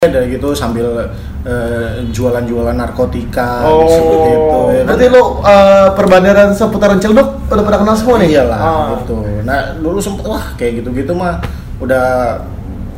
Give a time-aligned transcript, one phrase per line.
[0.00, 1.12] ada gitu sambil
[1.44, 4.84] eh, jualan-jualan narkotika Oh, seperti itu ya kan?
[4.88, 8.32] berarti lu uh, perbandaran seputaran Ciledug udah pada kenal semua nih?
[8.32, 8.84] iyalah Ah.
[8.96, 11.44] gitu nah dulu sempet wah kayak gitu-gitu mah
[11.76, 12.32] udah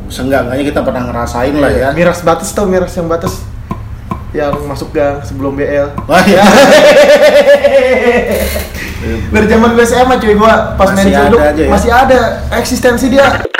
[0.06, 3.42] seenggaknya kita pernah ngerasain lah ya Miras batas tau miras yang batas
[4.30, 5.90] yang masuk gang sebelum BL.
[6.06, 6.46] wah ya
[9.26, 11.68] Dari zaman gue SMA cuy gua pas main Masih Ciledug ada aja ya?
[11.68, 12.20] masih ada
[12.54, 13.42] eksistensi dia.
[13.42, 13.50] Ingatlah di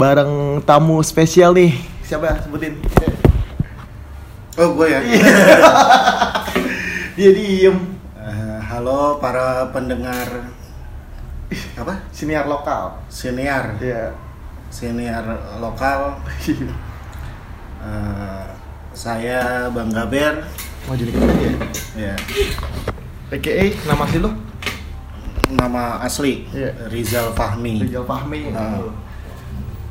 [0.00, 1.76] bareng tamu spesial nih.
[2.00, 2.36] Siapa ya?
[2.40, 2.80] Sebutin.
[4.60, 5.00] oh gue ya
[7.20, 7.76] Dia diem.
[8.16, 10.24] Eh, halo para pendengar
[11.76, 12.96] apa Siniar lokal.
[13.12, 14.16] senior Iya.
[14.72, 15.20] senior
[15.60, 16.16] lokal
[17.80, 18.44] Eh,
[18.96, 20.48] saya Bang Gaber
[20.88, 21.52] Mau jadi keren ya?
[22.08, 22.14] ya
[23.28, 24.30] AKA nama asli lu?
[25.50, 26.88] nama asli Iya.
[26.88, 28.48] Rizal Fahmi Rizal Fahmi.
[28.56, 28.80] Ah.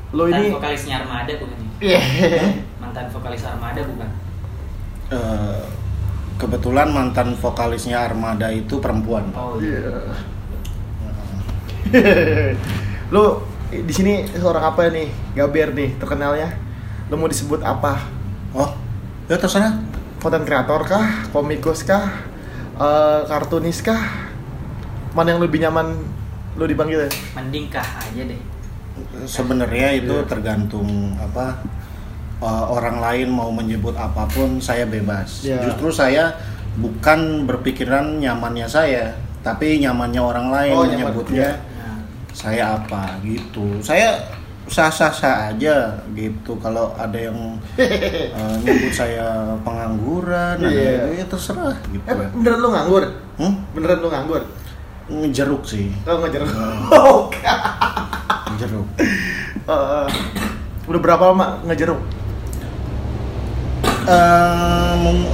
[0.09, 1.69] Lo Mantan ini vokalisnya Armada bukan ya?
[1.77, 2.02] Iya.
[2.81, 4.09] Mantan vokalis Armada bukan?
[5.14, 5.61] Eh,
[6.40, 10.16] kebetulan mantan vokalisnya Armada itu perempuan Oh Iya.
[13.14, 15.10] Lu di sini seorang apa nih?
[15.36, 16.56] Gaber nih terkenalnya.
[17.12, 18.00] Lu mau disebut apa?
[18.56, 18.72] oh
[19.30, 19.78] ya terserah
[20.20, 21.30] Konten kreator kah?
[21.30, 22.08] Komikus kah?
[22.80, 24.00] Eh, kartunis kah?
[25.14, 25.95] Mana yang lebih nyaman
[26.58, 27.12] lu dipanggil ya?
[27.38, 28.42] Mending kah aja deh
[29.26, 30.28] sebenarnya itu Iya.
[30.28, 31.64] tergantung apa
[32.40, 35.59] eh, orang lain mau menyebut apa pun saya bebas Iya.
[35.64, 36.32] justru saya
[36.76, 41.10] bukan berpikiran nyamannya saya tapi nyamannya orang lain Oh, nyaman.
[41.10, 41.99] menyebutnya nah,
[42.30, 44.20] saya apa gitu saya
[44.66, 51.10] sah-sah sah aja gitu kalau ada yang eh, nyebut saya pengangguran ada Iya.
[51.10, 53.04] itu ya terserah gitu Eh, beneran lu nganggur?
[53.36, 53.54] Hmm?
[53.72, 54.44] Beneran lu nganggur?
[55.10, 56.45] ngejeruk sih ngajar?
[56.45, 56.86] Hmm.
[57.26, 57.42] Oke.
[58.48, 58.88] ngejeruk
[59.66, 60.08] Eh,
[60.86, 61.98] udah berapa lama ngejeruk?
[64.99, 65.30] Mung-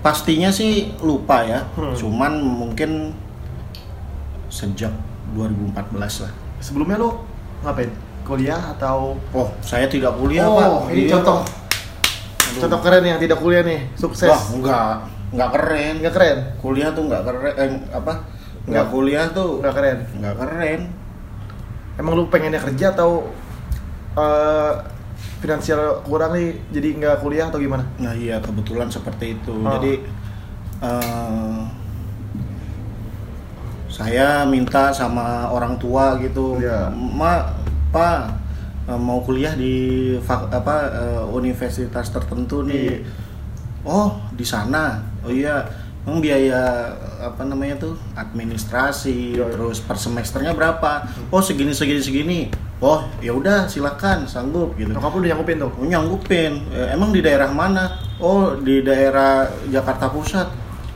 [0.00, 1.92] pastinya sih lupa ya Hmm.
[1.92, 3.12] cuman mungkin
[4.48, 4.90] sejak
[5.30, 5.76] 2014
[6.24, 7.10] lah Sebelumnya lu
[7.60, 7.88] ngapain?
[8.20, 12.60] Kuliah atau oh saya tidak kuliah oh, pak ini Iya, contoh Aduh.
[12.60, 14.26] contoh keren yang tidak kuliah nih, sukses.
[14.26, 14.94] wah enggak
[15.30, 16.38] enggak keren Nggak keren?
[16.58, 18.12] kuliah tuh enggak keren eh, apa
[18.62, 18.86] enggak Nggak.
[18.88, 19.98] kuliah tuh Nggak keren.
[20.14, 20.80] enggak keren
[21.92, 23.28] Emang lu pengennya kerja atau
[24.10, 24.72] eh
[25.40, 27.84] finansial kurang nih jadi nggak kuliah atau gimana?
[27.96, 29.52] Nah iya kebetulan seperti itu.
[29.52, 29.72] Oh.
[29.78, 30.00] Jadi
[30.80, 31.58] eh,
[33.90, 36.88] saya minta sama orang tua gitu, Iya.
[36.94, 37.42] ma,
[37.90, 38.32] pak
[38.86, 39.74] eh, mau kuliah di
[40.18, 43.02] fak- apa eh, universitas tertentu nih.
[43.02, 43.08] Iya.
[43.82, 45.00] Oh di sana.
[45.24, 45.64] Oh iya.
[46.00, 46.88] Emang biaya
[47.20, 49.52] apa namanya tuh administrasi Iya.
[49.52, 51.04] terus per semesternya berapa?
[51.28, 52.40] Oh segini segini segini.
[52.80, 54.96] Oh ya udah silakan sanggup gitu.
[54.96, 55.70] Nyokap lu udah nyanggupin tuh?
[55.76, 56.52] Oh, nyanggupin.
[56.72, 58.00] Eh, emang di daerah mana?
[58.16, 60.48] Oh, di daerah Jakarta Pusat.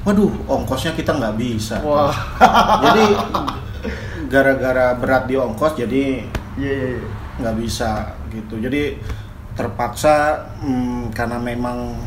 [0.05, 1.85] Waduh, ongkosnya kita nggak bisa.
[1.85, 2.13] Wah.
[2.89, 3.07] Jadi
[4.33, 6.25] gara-gara berat di ongkos, jadi
[6.55, 7.09] Iya iya iya.
[7.43, 8.63] nggak bisa gitu.
[8.63, 8.99] Jadi
[9.59, 11.99] terpaksa hmm, karena memang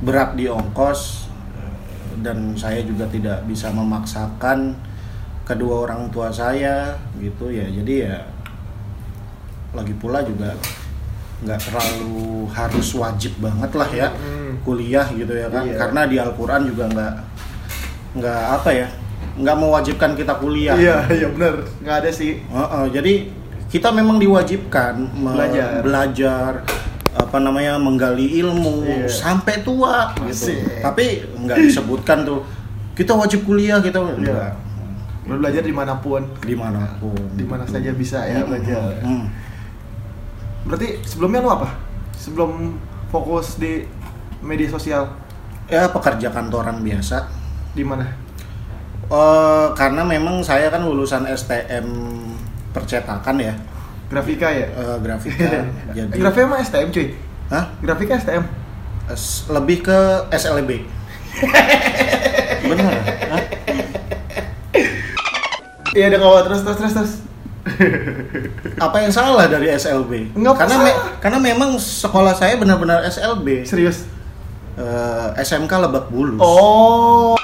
[0.00, 4.76] berat di ongkos eh, dan saya juga tidak bisa memaksakan
[5.50, 7.66] kedua orang tua saya gitu ya.
[7.66, 8.22] Jadi ya
[9.70, 10.54] lagi pula juga
[11.40, 14.60] nggak terlalu harus wajib banget lah ya Hmm.
[14.60, 15.78] kuliah gitu ya kan Iya.
[15.78, 17.14] karena di Al-Quran juga nggak
[18.12, 18.88] nggak apa ya
[19.40, 21.64] nggak mewajibkan kita kuliah Iya iya benar.
[21.80, 22.42] Nggak ada sih.
[22.42, 23.12] Heeh, jadi
[23.70, 25.80] kita memang diwajibkan Belajar.
[25.80, 26.52] belajar,
[27.10, 29.08] apa namanya menggali ilmu Iya.
[29.08, 30.50] sampai tua gitu.
[30.82, 32.42] Tapi nggak disebutkan tuh
[32.92, 34.52] kita wajib kuliah kita Iya.
[35.22, 37.14] Belajar di mana pun, di mana pun.
[37.32, 38.90] di mana saja bisa ya Hmm, belajar.
[39.00, 39.24] hmm.
[40.62, 41.68] Berarti sebelumnya lu apa?
[42.12, 42.76] Sebelum
[43.08, 43.84] fokus di
[44.40, 45.08] media sosial
[45.66, 47.30] Ya pekerja kantoran biasa.
[47.70, 48.02] di mana?
[49.04, 51.86] Eh, karena memang saya kan lulusan STM
[52.70, 53.54] percetakan ya,
[54.06, 54.66] Grafika ya?
[54.66, 55.46] eh, grafika.
[55.96, 57.06] jadi, Grafika mah STM cuy.
[57.48, 57.64] Hah?
[57.80, 58.44] Grafika STM.
[59.10, 59.98] S- lebih ke
[60.30, 60.70] SLB.
[62.62, 62.94] Bener?
[65.90, 67.12] Iya udah ngawal terus terus terus terus.
[68.86, 70.32] apa yang salah dari SLB?
[70.32, 73.66] Nggak karena me- karena memang sekolah saya benar-benar SLB.
[73.66, 74.06] Serius?
[74.78, 76.40] Eh, SMK Lebak Bulus.
[76.40, 77.36] Oh.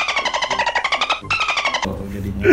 [2.09, 2.45] jadinya.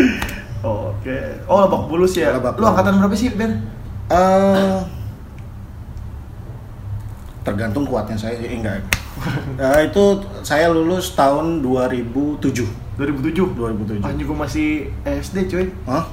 [0.66, 1.18] Oke.
[1.48, 2.36] Oh, Lebak Bulus ya.
[2.36, 3.64] Lebak Lu angkatan berapa sih, Ben?
[4.12, 4.80] Eh,
[7.48, 8.82] tergantung kuatnya saya eh, enggak.
[9.62, 12.83] Eh, itu saya lulus tahun 2007.
[12.96, 13.54] 2007.
[13.54, 14.02] 2007.
[14.02, 14.68] Anjing gua masih
[15.04, 15.66] SD, cuy.
[15.86, 16.06] Hah?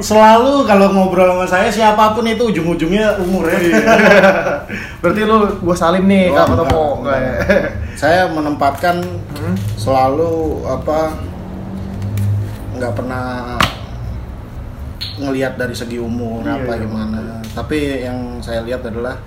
[0.00, 3.58] Selalu kalau ngobrol sama saya siapa pun itu ujung-ujungnya umur ya.
[5.00, 6.84] Berarti lu gua salim nih Oh, kalau ketemu.
[7.00, 7.34] enggak, Enggak ya?
[7.94, 8.96] saya menempatkan
[9.34, 9.54] Hmm?
[9.76, 10.32] selalu
[10.64, 11.20] apa
[12.72, 13.58] nggak pernah
[15.16, 16.80] ngelihat dari segi umur Iya, apa iya.
[16.80, 17.18] gimana
[17.52, 19.20] tapi yang saya lihat adalah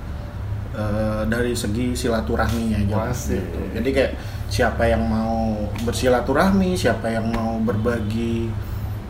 [0.77, 3.59] eh, dari segi silaturahminya aja gitu.
[3.73, 4.11] jadi kayak
[4.47, 8.47] siapa yang mau bersilaturahmi siapa yang mau berbagi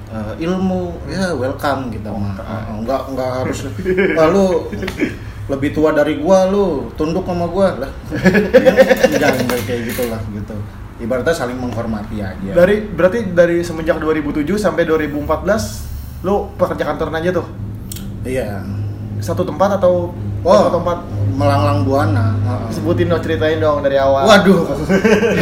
[0.09, 2.71] eh, ilmu ya welcome gitu mah ah.
[2.81, 3.67] nggak nggak harus
[4.15, 4.71] "Wah, lu
[5.47, 7.91] lebih tua dari gua lu tunduk sama gua lah
[9.07, 10.55] enggak enggak kayak gitulah gitu
[10.97, 17.29] ibaratnya saling menghormati aja Dari berarti dari semenjak 2007 sampai 2014 lu pekerja kantoran aja
[17.29, 17.45] tuh.
[18.25, 18.65] iya
[19.21, 20.13] Satu tempat atau
[20.43, 20.97] oh tempat?
[21.37, 22.33] melanglang buana.
[22.73, 24.25] Sebutin dong, ceritain dong dari awal.
[24.25, 24.65] Waduh.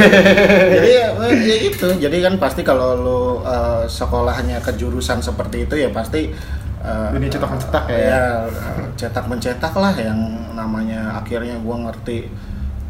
[0.75, 1.88] jadi ya, ya itu.
[1.95, 6.36] Jadi kan pasti kalau lu eh, sekolahnya ke jurusan seperti itu ya pasti
[6.83, 7.95] eh, Dunia cetak mencetak ya.
[7.95, 10.19] Ya, eh, cetak mencetak lah yang
[10.51, 12.27] namanya akhirnya gua ngerti.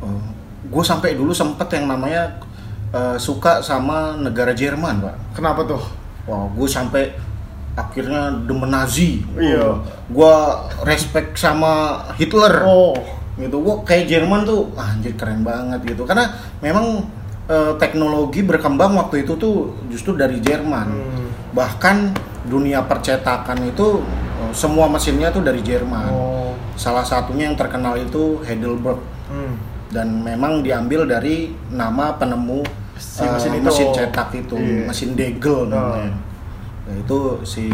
[0.02, 0.20] Oh,
[0.66, 2.42] gue sampai dulu sempet yang namanya
[2.90, 5.16] eh, suka sama negara Jerman, Pak.
[5.38, 5.82] Kenapa tuh?
[6.26, 7.14] Wah, gue sampai
[7.76, 9.20] akhirnya demen Nazi.
[9.36, 9.84] Iya.
[10.08, 10.36] Gua
[10.82, 12.96] respect sama Hitler Oh,
[13.36, 17.04] gitu gua kayak Jerman tuh ah, anjir keren banget gitu karena memang
[17.46, 19.56] eh, teknologi berkembang waktu itu tuh
[19.88, 21.28] justru dari Jerman Hmm.
[21.52, 24.00] bahkan dunia percetakan itu
[24.40, 29.54] eh, semua mesinnya tuh dari Jerman oh, salah satunya yang terkenal itu Heidelberg hmm.
[29.92, 32.64] dan memang diambil dari nama penemu
[32.96, 33.68] Si mesin itu.
[33.68, 34.88] mesin cetak itu Iya.
[34.88, 35.68] mesin Degel Oh.
[35.68, 36.16] namanya Nah,
[36.88, 37.66] itu si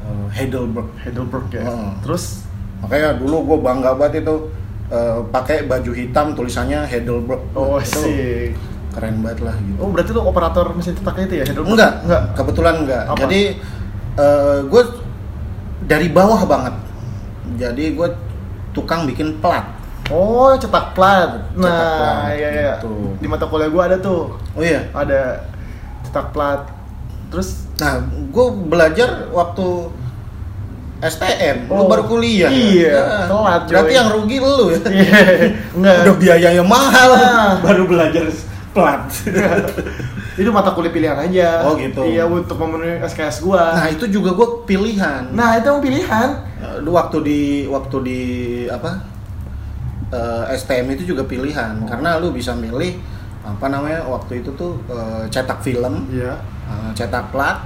[0.00, 1.64] eh, Heidelberg Heidelberg ya.
[1.64, 1.92] Oh.
[2.00, 2.44] Terus
[2.78, 4.34] makanya dulu gue bangga banget itu
[4.88, 8.52] eh, pakai baju hitam tulisannya Heidelberg oh itu sih.
[8.92, 11.72] keren banget lah gitu Oh, berarti lu operator mesin cetaknya itu ya Heidelberg?
[11.72, 12.22] enggak Enggak.
[12.34, 13.18] kebetulan enggak Apa?
[13.24, 13.40] jadi
[14.64, 14.82] gue
[15.86, 16.74] dari bawah banget
[17.54, 18.08] jadi gue
[18.72, 21.52] tukang bikin plat Oh, cetak plat.
[21.52, 22.72] Nah, Cetak plat, iya iya.
[22.80, 23.12] gitu.
[23.20, 24.40] Di mata kuliah gua ada tuh.
[24.56, 25.44] oh iya Ada
[26.00, 26.64] cetak plat.
[27.28, 29.66] Terus nah gue belajar waktu
[30.98, 32.50] STM, lu Oh, baru kuliah.
[32.50, 33.98] iya, Nah, telat, Berarti coy.
[34.02, 34.78] yang rugi lu ya.
[35.70, 35.96] enggak.
[36.02, 37.54] Udah biayanya mahal, Ah.
[37.62, 38.26] baru belajar
[38.74, 39.06] plat.
[40.38, 41.62] itu mata kuliah pilihan aja.
[41.62, 42.02] Oh, gitu.
[42.02, 43.74] Iya, untuk memenuhi SKS gua.
[43.74, 45.30] nah itu juga gue pilihan.
[45.30, 46.28] Nah, itu yang pilihan.
[46.58, 48.20] Eh, lu waktu di waktu di
[48.66, 48.98] apa
[50.08, 52.98] eh, STM itu juga pilihan karena lu bisa milih
[53.40, 56.34] apa namanya waktu itu tuh eh, cetak film, Iya.
[56.68, 57.64] Eh, cetak plat,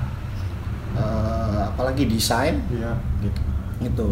[0.96, 2.94] eh, apalagi desain Iya.
[3.20, 3.40] gitu.
[3.82, 4.08] Gitu.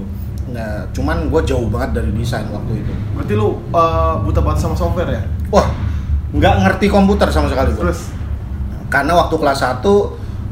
[0.50, 2.92] Nah, cuman gue jauh banget dari desain waktu itu.
[3.14, 5.22] Berarti lu uh, buta banget sama software ya?
[5.54, 5.70] Wah,
[6.34, 7.86] nggak ngerti komputer sama sekali gue.
[7.86, 8.10] Terus
[8.90, 9.86] karena waktu kelas 1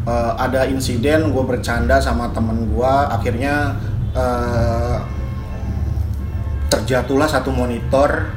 [0.06, 3.75] eh, ada insiden gue bercanda sama temen gue akhirnya
[4.14, 4.97] eh,
[6.71, 8.30] terjatuhlah satu monitor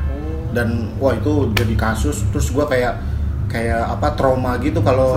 [0.52, 2.98] dan wah itu jadi kasus terus gue kayak
[3.52, 5.12] kayak apa trauma gitu kalau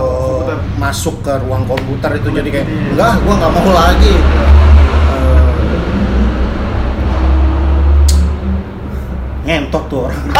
[0.75, 4.15] masuk ke ruang komputer itu jadi kayak enggak gue nggak mau lagi.
[5.07, 5.79] Eh,
[9.47, 10.23] ngentot tuh orang.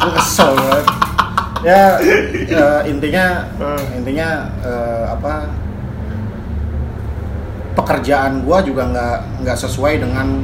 [0.00, 0.84] Gue kesel banget.
[1.60, 3.84] Ya eh, intinya Hmm.
[4.00, 5.44] intinya eh, apa
[7.76, 10.40] pekerjaan gua juga nggak nggak sesuai dengan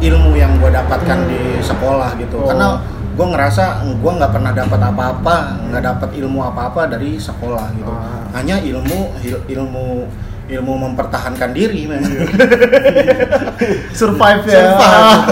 [0.00, 2.40] ilmu yang gua dapatkan di sekolah gitu.
[2.40, 2.48] Oh.
[2.48, 2.80] karena
[3.20, 3.64] gua ngerasa
[4.00, 5.36] gua nggak pernah dapat apa-apa
[5.68, 8.24] nggak dapat ilmu apa-apa dari sekolah gitu Ah.
[8.32, 10.08] hanya ilmu il- ilmu
[10.48, 12.00] ilmu mempertahankan diri men
[13.92, 14.72] survive ya.
[14.72, 15.22] Survive.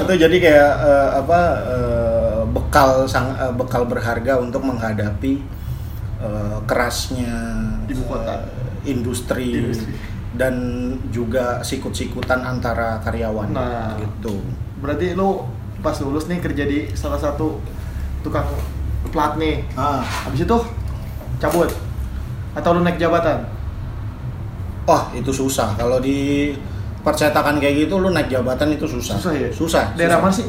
[0.00, 5.40] itu jadi kayak eh, apa eh, bekal sang eh, bekal berharga untuk menghadapi
[6.18, 7.56] eh, kerasnya
[7.86, 8.34] Ibu kota.
[8.34, 8.42] eh,
[8.82, 9.92] industri, Industri.
[10.32, 10.54] dan
[11.08, 13.96] juga sikut-sikutan antara karyawan Nah.
[13.96, 14.40] gitu.
[14.80, 15.44] Berarti lu
[15.80, 17.58] pas lulus nih kerja di salah satu
[18.20, 18.46] tukang
[19.10, 19.64] plat nih.
[19.74, 20.56] Ah, Habis itu
[21.40, 21.68] cabut
[22.52, 23.46] atau lu naik jabatan?
[24.88, 26.50] wah itu susah kalau di
[27.06, 29.14] percetakan kayak gitu lu naik jabatan itu susah.
[29.22, 29.48] Susah ya?
[29.54, 29.84] Susah.
[29.94, 30.24] Daerah susah.
[30.26, 30.48] mana sih?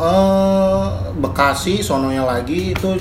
[0.00, 0.86] Eh,
[1.20, 2.96] Bekasi, sononya lagi itu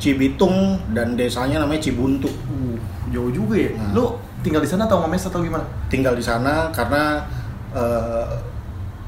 [0.00, 2.26] Cibitung dan desanya namanya Cibuntu.
[2.26, 2.76] Uh,
[3.12, 3.70] jauh juga ya.
[3.76, 3.92] Nah.
[3.94, 4.04] Lu
[4.42, 5.64] tinggal di sana atau ngemes atau gimana?
[5.92, 7.24] Tinggal di sana karena
[7.72, 8.26] eh,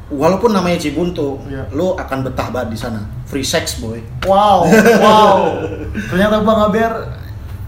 [0.07, 1.67] walaupun namanya Cibuntu, Iya.
[1.75, 3.01] lu akan betah banget di sana.
[3.27, 3.99] Free sex boy.
[4.23, 4.67] Wow,
[5.05, 5.39] wow.
[6.11, 6.93] Ternyata Bang Aber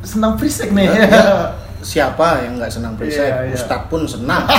[0.06, 0.86] senang free sex nih.
[0.86, 1.50] Ya,
[1.82, 3.26] siapa yang nggak senang free sex?
[3.26, 3.54] Iya, iya.
[3.54, 4.46] Ustadz pun senang.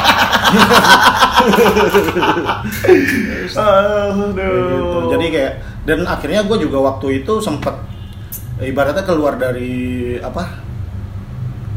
[3.56, 4.30] Aduh.
[4.36, 5.00] gitu.
[5.16, 5.54] Jadi kayak
[5.88, 7.74] dan akhirnya gue juga waktu itu sempet
[8.60, 10.44] ibaratnya keluar dari apa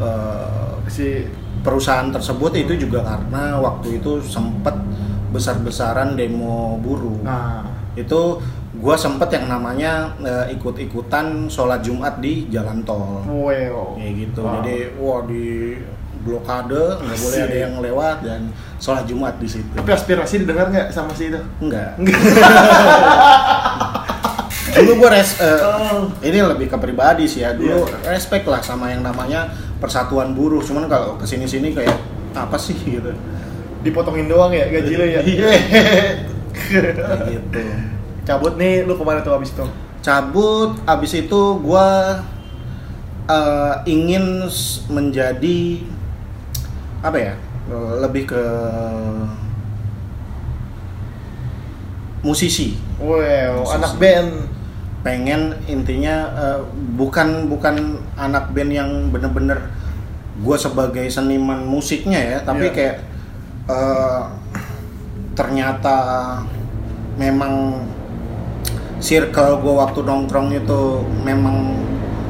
[0.02, 1.22] eh, si
[1.60, 4.74] perusahaan tersebut itu juga karena waktu itu sempet
[5.32, 7.20] besar-besaran demo buruh.
[7.20, 8.40] nah Itu
[8.72, 13.20] gue sempet yang namanya eh, ikut-ikutan sholat Jumat di jalan tol.
[13.28, 14.00] wow.
[14.00, 14.40] Kayak gitu.
[14.40, 14.52] Wow.
[14.60, 15.44] Jadi wah di
[16.22, 18.40] blokade nggak boleh ada yang lewat dan
[18.80, 19.68] sholat Jumat di situ.
[19.76, 21.40] Tapi aspirasi didengar nggak sama si itu?
[21.60, 22.00] Enggak.
[24.74, 26.08] dulu gue res Oh.
[26.20, 28.10] ini lebih ke pribadi sih ya dulu Iya.
[28.10, 31.92] respect lah sama yang namanya persatuan buruh cuman kalau ke sini sini kayak
[32.32, 33.12] apa sih gitu
[33.82, 35.20] Dipotongin doang ya gaji lo ya.
[35.20, 37.60] Kayak gitu
[38.22, 39.64] Cabut nih lu ke mana tuh abis itu?
[39.98, 41.88] cabut abis itu gue
[43.24, 44.44] eh, ingin
[44.88, 45.60] menjadi
[47.00, 47.32] apa ya
[47.68, 48.40] eh, lebih ke
[52.20, 53.74] musisi Wow, Musisi.
[53.76, 54.30] anak band.
[55.02, 56.60] Pengen intinya eh,
[56.94, 57.74] bukan bukan
[58.14, 59.66] anak band yang bener-bener
[60.34, 62.72] gue sebagai seniman musiknya ya tapi Iya.
[62.72, 62.96] kayak
[63.66, 64.22] eh,
[65.32, 65.96] ternyata
[67.14, 67.82] memang
[68.98, 70.80] circle gue waktu nongkrong itu
[71.20, 71.74] memang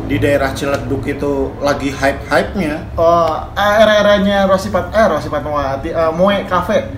[0.03, 6.11] di daerah Ciledug itu lagi hype hype nya Oh, era-eranya Rosipat eh Rosipat Mawati, eh,
[6.11, 6.89] Moe Cafe.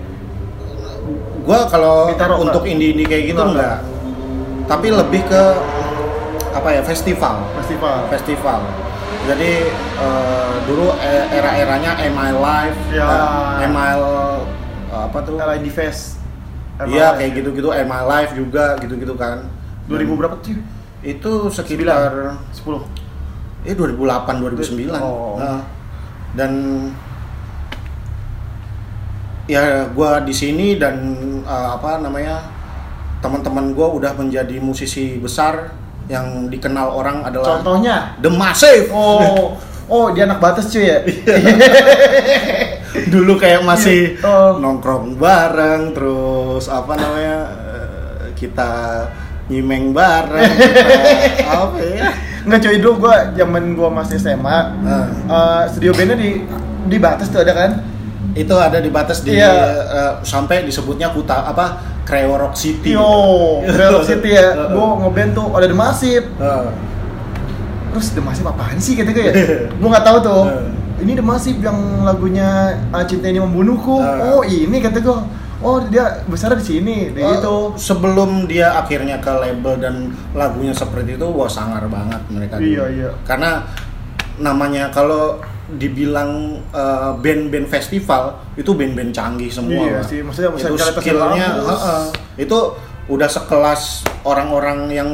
[1.45, 2.73] gue kalau untuk enggak?
[2.73, 3.77] indie indie kayak gitu Enggak, enggak
[4.65, 5.43] tapi lebih ke
[6.51, 8.07] apa ya festival Festival.
[8.09, 8.59] festival.
[9.25, 13.05] Jadi eh, dulu e- era-eranya Am I Live, Ya.
[13.05, 13.91] eh, Am I
[14.87, 15.35] apa tuh?
[15.35, 16.17] LID Fest.
[16.81, 19.45] Iya kayak gitu-gitu Am I Live juga gitu-gitu kan.
[19.85, 20.57] 2000 berapa tuh?
[21.01, 22.81] Itu sekitar 10.
[23.63, 24.97] eh 2008 2009.
[24.97, 25.37] Oh.
[25.37, 25.61] Nah,
[26.33, 26.51] dan
[29.45, 30.95] ya gua di sini dan
[31.41, 32.41] eh, apa namanya
[33.19, 35.73] teman-teman gua udah menjadi musisi besar
[36.05, 38.13] yang dikenal orang adalah Contohnya?
[38.21, 38.93] The Massive.
[38.93, 39.57] Oh,
[39.93, 41.01] oh dia anak batas cuy ya.
[43.11, 44.25] dulu kayak masih Iya.
[44.25, 44.57] Oh.
[44.57, 48.71] nongkrong bareng terus apa namanya eh, kita
[49.45, 50.89] nyimeng bareng kita,
[51.61, 52.07] apa ya
[52.45, 54.57] Enggak cuy dulu gua zaman gua masih SMA.
[54.85, 56.45] Nah, eh, studio bandnya di
[56.85, 57.71] di batas tuh ada kan?
[58.35, 59.47] itu ada di batas di Iya.
[59.81, 64.53] eh, sampai disebutnya kuta apa Creo Rock City Yo, Real City ya.
[64.73, 66.25] Gua ngeband tuh ada The Massive.
[66.37, 66.69] Heeh.
[67.91, 69.33] Terus The Massive apaan sih kata gue ya?
[69.81, 70.43] Gua nggak tahu tuh.
[70.45, 71.01] Heeh.
[71.01, 73.99] Ini The Massive yang lagunya ah, Cinta Ini Membunuhku.
[73.99, 74.31] Heeh.
[74.37, 75.25] Oh, ini kata gua.
[75.65, 77.73] Oh, dia besar di sini, kayak gitu.
[77.73, 82.69] Eh, sebelum dia akhirnya ke label dan lagunya seperti itu wah sangar banget mereka dulu.
[82.69, 83.09] Iya, iya.
[83.25, 83.65] karena
[84.37, 86.31] namanya kalau dibilang
[86.69, 91.67] eh, band-band festival itu band-band canggih semua Iya sih, maksudnya itu skillnya bagus.
[91.73, 92.03] heeh.
[92.37, 92.57] itu
[93.05, 93.81] udah sekelas
[94.21, 95.09] orang-orang yang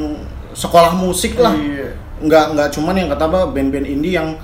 [0.51, 1.96] sekolah musik lah Iya.
[2.20, 4.36] nggak nggak cuman yang kata apa band-band indie yang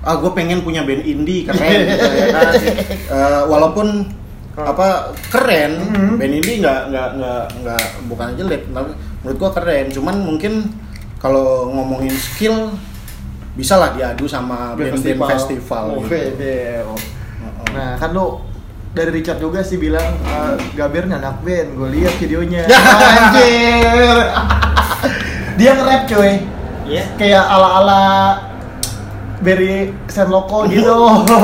[0.00, 2.52] ah gue pengen punya band indie keren gitu ya kan
[3.10, 4.08] Eh, walaupun
[4.56, 6.16] apa keren Mhm.
[6.16, 8.90] band indie nggak nggak nggak nggak bukan jelek tapi
[9.20, 10.52] menurut gua keren cuman mungkin
[11.18, 12.72] kalau ngomongin skill
[13.52, 16.08] bisa lah diadu sama band-band festival, Oh, gitu.
[16.08, 16.94] festival.
[17.36, 17.68] Heeh.
[17.70, 18.38] Nah, kan lu
[18.90, 22.62] dari Richard juga sih bilang eh, Gaber nih anak band, gue lihat videonya.
[23.10, 24.16] Anjir.
[25.54, 26.32] Dia nge-rap cuy.
[26.86, 27.04] Iya.
[27.14, 28.02] Kayak ala-ala
[29.40, 30.96] Berry Senloko gitu.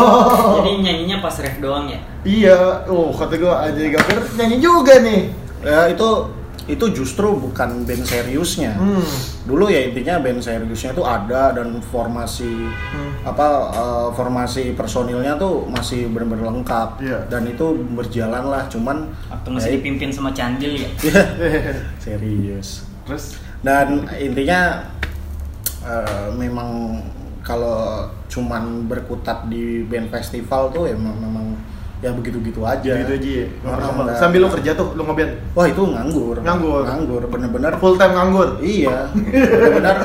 [0.59, 1.99] Jadi nyanyinya pas ref doang ya.
[2.23, 5.31] iya, oh kata gue anjir Gaber nyanyi juga nih.
[5.63, 6.09] ya itu
[6.67, 8.99] itu justru bukan band seriusnya Hmm.
[9.45, 13.11] dulu ya intinya band seriusnya itu ada dan formasi Hmm.
[13.23, 17.19] apa eh, formasi personilnya tuh masih benar-benar lengkap Iya.
[17.27, 20.91] dan itu berjalan lah cuman Waktu masih ya, dipimpin sama Candil ya.
[21.99, 24.83] serius Terus dan intinya
[25.83, 26.99] eh, memang
[27.41, 31.47] kalau cuman berkutat di band festival tuh ya memang, memang
[32.07, 33.31] ya begitu-gitu aja gitu aja.
[33.37, 33.47] ya.
[33.61, 35.33] Nggak- Sambil lu kerja tuh, lu ngeband.
[35.53, 36.83] wah itu nganggur Nganggur.
[36.85, 38.49] nganggur bener-bener Full time nganggur.
[38.59, 39.11] Iya,
[39.53, 39.97] benar-benar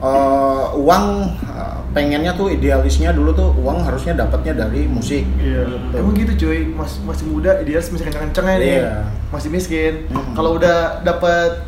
[0.00, 1.04] eh, uang
[1.44, 5.22] eh, pengennya tuh idealisnya dulu tuh uang harusnya dapatnya dari musik.
[5.36, 9.04] Iya, emang gitu cuy, Mas, masih muda, idealis masih kenceng-kencengnya nih, Iya.
[9.30, 10.08] masih miskin.
[10.08, 10.32] Mm-mm.
[10.32, 11.60] Kalau udah dapat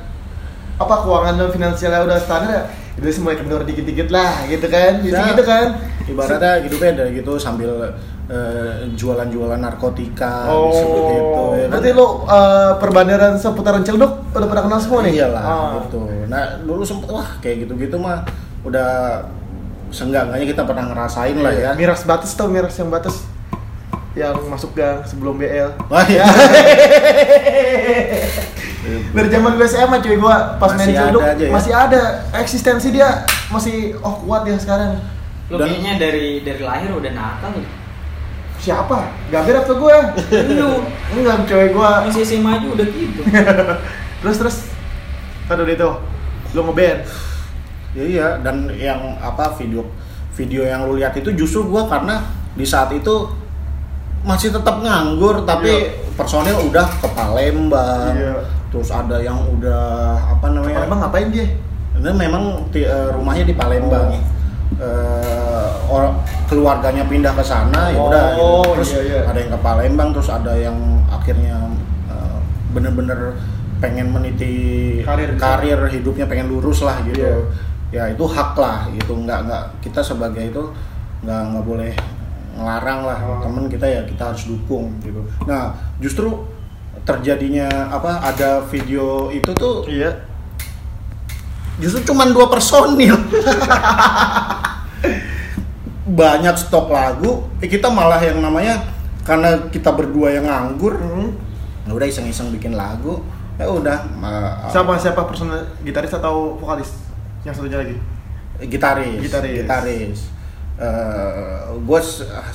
[0.77, 2.63] apa keuangan dan finansialnya udah standar ya,
[2.97, 5.31] itu sih mulai kendor dikit-dikit lah gitu kan jadi Ya.
[5.31, 5.67] gitu kan
[6.07, 7.71] ibaratnya hidupnya ada gitu sambil
[8.27, 11.69] eh, jualan-jualan narkotika oh seperti itu ya kan?
[11.71, 15.71] berarti lo eh, perbandaran seputaran Ciledug udah pada kenal semua nih iyalah Ah.
[15.79, 18.25] gitu nah dulu sempet wah kayak gitu-gitu mah
[18.63, 19.23] udah
[19.89, 23.23] seenggaknya kita pernah ngerasain lah ya miras batas tau miras yang batas
[24.17, 26.25] yang masuk gang sebelum BL wah ya
[28.87, 31.51] dari zaman gue SMA cuy gua pas main Masih ada aja ya?
[31.51, 32.03] masih ada.
[32.39, 35.03] Eksistensi dia masih oh kuat ya sekarang.
[35.51, 37.69] Lo Dan- kayaknya dari dari lahir udah nakal ya?
[38.57, 39.13] siapa?
[39.31, 39.97] Gabir atau gue
[40.55, 40.71] Lu.
[41.19, 42.07] Enggak cuy gua.
[42.07, 43.21] Masih SMA aja udah gitu.
[44.23, 44.57] terus terus.
[45.51, 45.91] Aduh itu.
[46.55, 47.01] Lu ngeband.
[47.97, 48.29] Ya, iya.
[48.41, 49.87] Dan yang apa video
[50.37, 52.23] video yang lu lihat itu justru gua karena
[52.55, 53.29] di saat itu
[54.27, 56.13] masih tetap nganggur tapi Iya.
[56.13, 58.35] personil udah ke Palembang Iya.
[58.69, 59.87] terus ada yang udah
[60.29, 61.47] apa namanya emang ngapain dia
[61.95, 64.35] ini memang ti- eh, rumahnya di Palembang Oh.
[64.77, 66.11] Eh, or-
[66.47, 68.51] keluarganya pindah ke sana ya Oh, udah gitu.
[68.75, 69.21] terus iya, iya.
[69.25, 71.57] ada yang ke Palembang terus ada yang akhirnya
[72.07, 72.39] eh,
[72.71, 73.39] bener-bener
[73.77, 74.55] pengen meniti
[75.01, 77.39] Karir di karir hidupnya pengen lurus lah gitu Iya.
[77.95, 80.63] ya itu hak lah itu nggak nggak kita sebagai itu
[81.23, 81.95] nggak nggak boleh
[82.57, 83.39] ngelarang lah Oh.
[83.41, 85.21] temen kita ya kita harus dukung gitu.
[85.45, 86.33] Nah justru
[87.03, 90.11] terjadinya apa ada video itu tuh iya.
[91.77, 93.15] justru cuma dua personil.
[96.07, 98.79] Banyak stok lagu eh, kita malah yang namanya
[99.23, 101.35] karena kita berdua yang nganggur Hmm.
[101.83, 103.23] ya udah iseng-iseng bikin lagu
[103.57, 106.95] ya udah ma- siapa siapa personel gitaris atau vokalis?
[107.43, 107.97] Yang satunya lagi?
[108.63, 109.19] Gitaris.
[109.21, 109.55] Gitaris.
[109.61, 110.19] gitaris
[111.77, 112.01] gue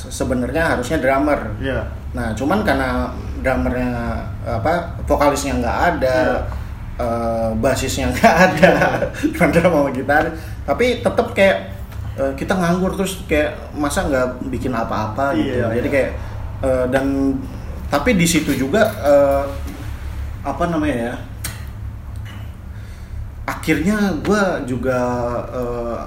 [0.09, 3.07] sebenarnya harusnya drummer iya Nah, cuman karena
[3.39, 3.87] drummernya
[4.43, 6.43] apa vokalisnya nggak ada,
[6.99, 8.71] eh, basisnya nggak ada,
[9.31, 10.27] cuma drum sama gitar.
[10.67, 11.71] Tapi tetap kayak
[12.19, 15.55] eh, kita nganggur terus kayak masa nggak bikin apa-apa gitu.
[15.63, 15.93] Iya, Jadi iya.
[15.95, 16.09] kayak
[16.67, 17.05] eh, dan
[17.87, 19.43] tapi di situ juga eh,
[20.43, 21.15] apa namanya ya?
[23.47, 24.99] Akhirnya gue juga
[25.51, 25.99] eh,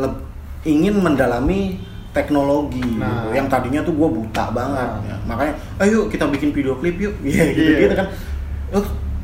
[0.00, 0.31] leb-
[0.64, 1.78] ingin mendalami
[2.12, 3.24] teknologi Nah.
[3.24, 3.34] gitu.
[3.34, 5.06] yang tadinya tuh gue buta banget Nah.
[5.06, 5.16] ya.
[5.24, 7.78] makanya ayo kita bikin video klip yuk Iya gitu Iya.
[7.82, 8.06] gitu kan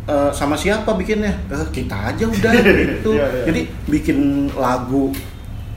[0.09, 2.53] eh, sama siapa bikinnya Eh, kita aja udah
[2.96, 3.42] gitu Iya, iya.
[3.44, 4.18] jadi bikin
[4.53, 5.12] lagu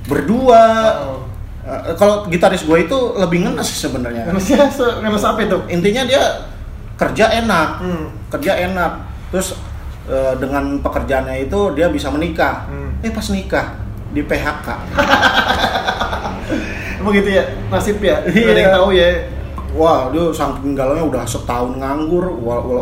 [0.02, 0.63] berdua
[1.04, 1.19] Oh.
[1.62, 4.58] Eh, kalau gitaris gue itu lebih ngenes sebenarnya se
[4.97, 6.24] ngenes apa itu intinya dia
[6.95, 8.06] kerja enak Hmm.
[8.30, 8.91] kerja enak
[9.30, 9.54] terus
[10.04, 12.97] eh, dengan pekerjaannya itu dia bisa menikah Hmm.
[13.00, 13.78] eh pas nikah
[14.12, 14.67] di PHK
[17.02, 18.52] emang gitu ya nasib ya Iya.
[18.52, 19.10] ada yang tahu ya
[19.71, 22.28] Wah, dia saking galaunya udah setahun nganggur,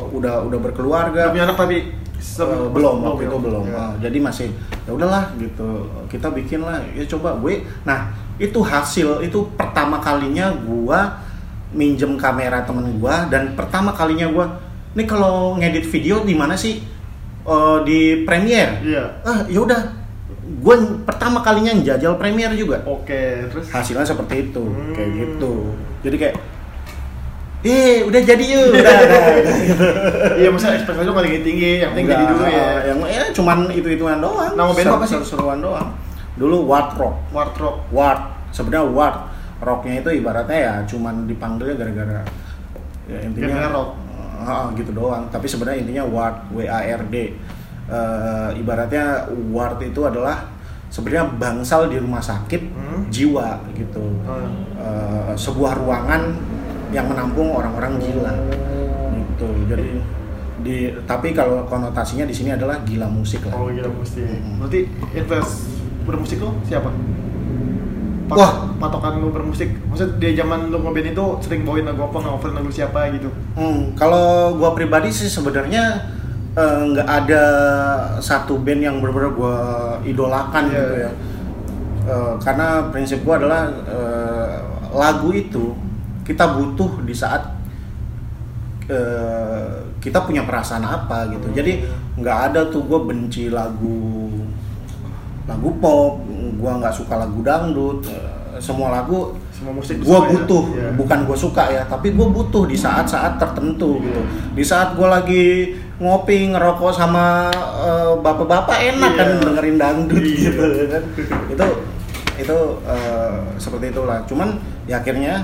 [0.09, 1.29] udah udah berkeluarga.
[1.29, 1.77] Udah punya anak tapi
[2.17, 3.27] Eh, belum waktu ya?
[3.29, 3.63] itu belum.
[3.69, 3.77] Ya.
[3.77, 4.49] Ah, jadi masih
[4.83, 5.85] ya udahlah gitu.
[6.09, 6.81] Kita bikin lah.
[6.97, 7.61] Ya coba gue.
[7.85, 8.09] Nah,
[8.41, 11.21] itu hasil itu pertama kalinya gua
[11.69, 14.57] minjem kamera temen gua dan pertama kalinya gua
[14.97, 16.81] nih kalau ngedit video di mana sih?
[17.45, 18.81] Eh, di Premiere.
[18.81, 19.05] Iya.
[19.21, 19.98] Ah, ya udah.
[20.69, 24.93] Gue pertama kalinya jajal Premiere juga Oke, terus hasilnya seperti itu Hmm.
[24.93, 26.35] kayak gitu jadi kayak
[27.59, 29.55] eh udah jadi yuk udah, udah, udah.
[30.37, 32.67] iya masa ekspektasi lu nggak tinggi yang penting jadi dulu ya.
[32.87, 35.19] yang ya cuman itu ituan doang Nama band apa sih?
[35.19, 35.89] seruan doang
[36.37, 37.79] dulu Ward Rock Wardrobe.
[37.89, 39.17] Ward sebenarnya Ward
[39.59, 42.21] rocknya itu ibaratnya ya cuman dipanggilnya gara-gara
[43.05, 43.89] ya intinya Gara-gara rock.
[44.39, 47.15] Ah, gitu doang tapi sebenarnya intinya Ward W A R D
[47.89, 50.45] Eh, ibaratnya Ward itu adalah
[50.89, 53.01] sebenarnya bangsal di rumah sakit Hmm.
[53.07, 54.65] jiwa gitu Hmm.
[54.75, 56.33] Eh, sebuah ruangan
[56.89, 58.33] yang menampung orang-orang gila
[59.13, 59.87] gitu jadi
[60.59, 60.75] di
[61.05, 64.19] tapi kalau konotasinya di sini adalah gila musik lah Oh gila mesti.
[64.19, 64.59] Mm.
[64.59, 64.79] Berarti
[65.13, 65.53] influence
[66.03, 66.91] bermusik lo siapa?
[68.27, 68.53] Pat- Wah.
[68.75, 69.71] patokan lu bermusik.
[69.87, 73.25] Maksud di zaman lu ngeband itu sering bawain lagu apa, ngobrol lagu siapa gitu.
[73.53, 76.05] Hmm, kalau gua pribadi sih sebenarnya
[76.51, 77.43] eh, nggak ada
[78.19, 79.55] satu band yang benar-benar gua
[80.01, 80.73] idolakan Iya.
[80.75, 81.11] gitu ya.
[82.05, 84.55] Eh, karena prinsip gua adalah eh,
[84.91, 85.73] lagu itu
[86.23, 87.41] kita butuh di saat
[88.87, 91.47] eh, kita punya perasaan apa gitu.
[91.47, 91.55] Hmm.
[91.55, 91.73] Jadi
[92.17, 94.31] nggak ada tuh gua benci lagu
[95.45, 96.21] lagu pop,
[96.55, 98.05] gua nggak suka lagu dangdut.
[98.05, 100.19] eh, semua lagu Semua musik gue ya?
[100.25, 100.91] butuh Iya.
[100.95, 104.19] bukan gue suka ya tapi gue butuh di saat-saat tertentu gitu
[104.51, 105.45] di saat gue lagi
[105.99, 107.51] ngopi ngerokok sama
[107.83, 109.19] eh, bapak-bapak enak Iya.
[109.19, 110.51] kan dengerin dangdut Iya.
[110.51, 111.03] gitu kan
[111.51, 111.67] itu
[112.39, 112.57] itu
[112.87, 114.55] eh, seperti itulah cuman
[114.87, 115.43] ya akhirnya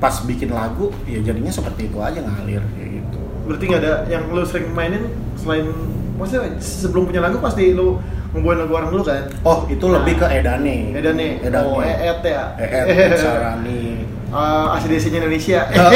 [0.00, 4.24] pas bikin lagu ya jadinya seperti itu aja ngalir kayak gitu Berarti nggak ada yang
[4.30, 5.04] lu sering mainin
[5.36, 5.68] selain
[6.16, 9.26] maksudnya sebelum punya lagu pasti lu Ngebawain lagu orang dulu kan?
[9.42, 10.94] Oh, itu lebih ke Edane.
[10.94, 11.42] Edane.
[11.42, 11.66] Edane.
[11.66, 12.54] Oh, EET ya?
[12.62, 13.99] EET, Sarani.
[14.30, 15.60] Uh, ACDC-nya Indonesia.
[15.74, 15.90] Oh,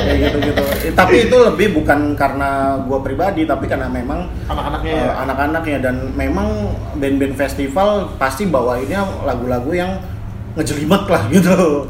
[0.00, 0.62] kayak gitu-gitu.
[0.82, 2.50] Eh, Tapi itu lebih bukan karena
[2.82, 5.12] gua pribadi, tapi karena memang Anak-anaknya eh, ya?
[5.20, 6.48] anak-anaknya dan memang
[6.96, 10.00] band-band festival pasti bawainnya lagu-lagu yang
[10.56, 11.84] ngejelimet lah gitu.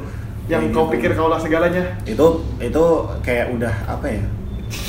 [0.46, 0.92] Yang Kayak kau gitu.
[0.98, 1.85] pikir kaulah segalanya.
[2.02, 2.26] itu
[2.59, 2.85] itu
[3.22, 4.22] kayak udah apa ya?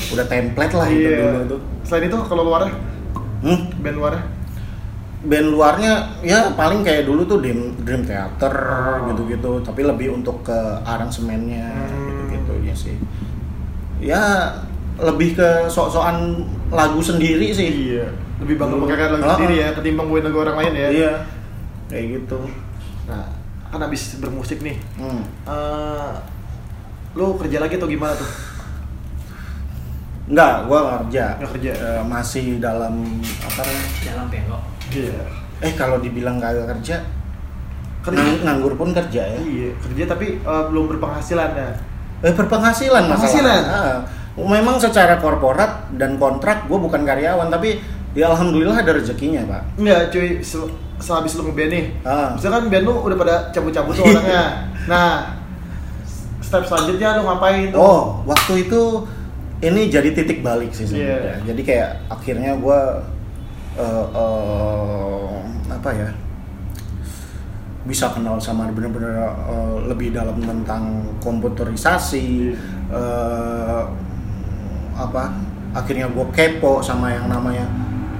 [0.09, 1.57] Udah template lah itu dulu itu.
[1.83, 2.73] Selain itu kalau luarnya,
[3.41, 3.69] Hmm?
[3.77, 4.23] band luarnya?
[5.21, 9.13] Band luarnya ya paling kayak dulu tuh Dream, Dream Theater Oh.
[9.13, 12.01] gitu-gitu tapi lebih untuk ke aransemennya Hmm.
[12.33, 12.95] gitu-gitu ya sih
[14.01, 14.23] ya
[14.97, 18.05] lebih ke sok-sokan lagu sendiri sih Iya.
[18.41, 20.87] Lebih bangga pakai lagu sendiri ya, ketimbang bawain lagu orang lain ya.
[20.89, 21.11] iya
[21.85, 22.39] kayak gitu
[23.05, 23.27] Nah,
[23.67, 25.21] kan abis bermusik nih, hmm.
[25.45, 26.13] eh
[27.11, 28.29] lu kerja lagi atau gimana tuh?
[30.31, 31.25] Enggak, gua nggak kerja.
[31.37, 31.71] Nggak kerja.
[31.75, 32.93] Eh, masih dalam
[33.43, 33.85] apa namanya?
[33.99, 34.63] Jalan belok.
[34.91, 35.21] Iya.
[35.61, 36.97] Eh kalau dibilang kagak kerja,
[38.01, 38.17] Kerja.
[38.17, 39.39] ngang- nganggur pun kerja ya.
[39.39, 41.69] Iya, kerja tapi eh, belum berpenghasilan ya.
[42.21, 43.17] Eh berpenghasilan masalah.
[43.17, 43.61] Penghasilan?
[43.63, 43.97] Ah,
[44.37, 47.77] memang secara korporat dan kontrak gue bukan karyawan tapi
[48.11, 49.61] ya alhamdulillah ada rezekinya pak.
[49.77, 51.85] Enggak, cuy, se- sehabis lu ngeband nih.
[52.01, 52.33] Ah.
[52.33, 54.43] Misalkan band lu udah pada cabut-cabut tuh orangnya.
[54.81, 55.37] Nah,
[56.41, 57.77] step selanjutnya lu ngapain tuh?
[57.77, 59.05] Oh waktu itu
[59.61, 61.37] ini jadi titik balik sih sebenarnya.
[61.37, 61.53] Iya.
[61.53, 62.79] Jadi kayak akhirnya gue
[63.81, 65.29] eh, eh,
[65.73, 66.09] apa ya
[67.81, 72.53] bisa kenal sama bener-bener eh, lebih dalam tentang komputerisasi
[72.93, 73.83] eh,
[74.93, 75.33] apa
[75.73, 77.65] akhirnya gue kepo sama yang namanya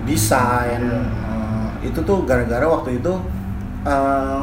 [0.10, 1.06] desain
[1.82, 3.14] Eh, itu tuh gara-gara waktu itu
[3.86, 4.42] eh,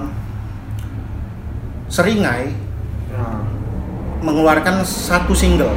[1.88, 2.68] Seringai
[3.18, 3.42] Nah,
[4.22, 5.74] mengeluarkan satu single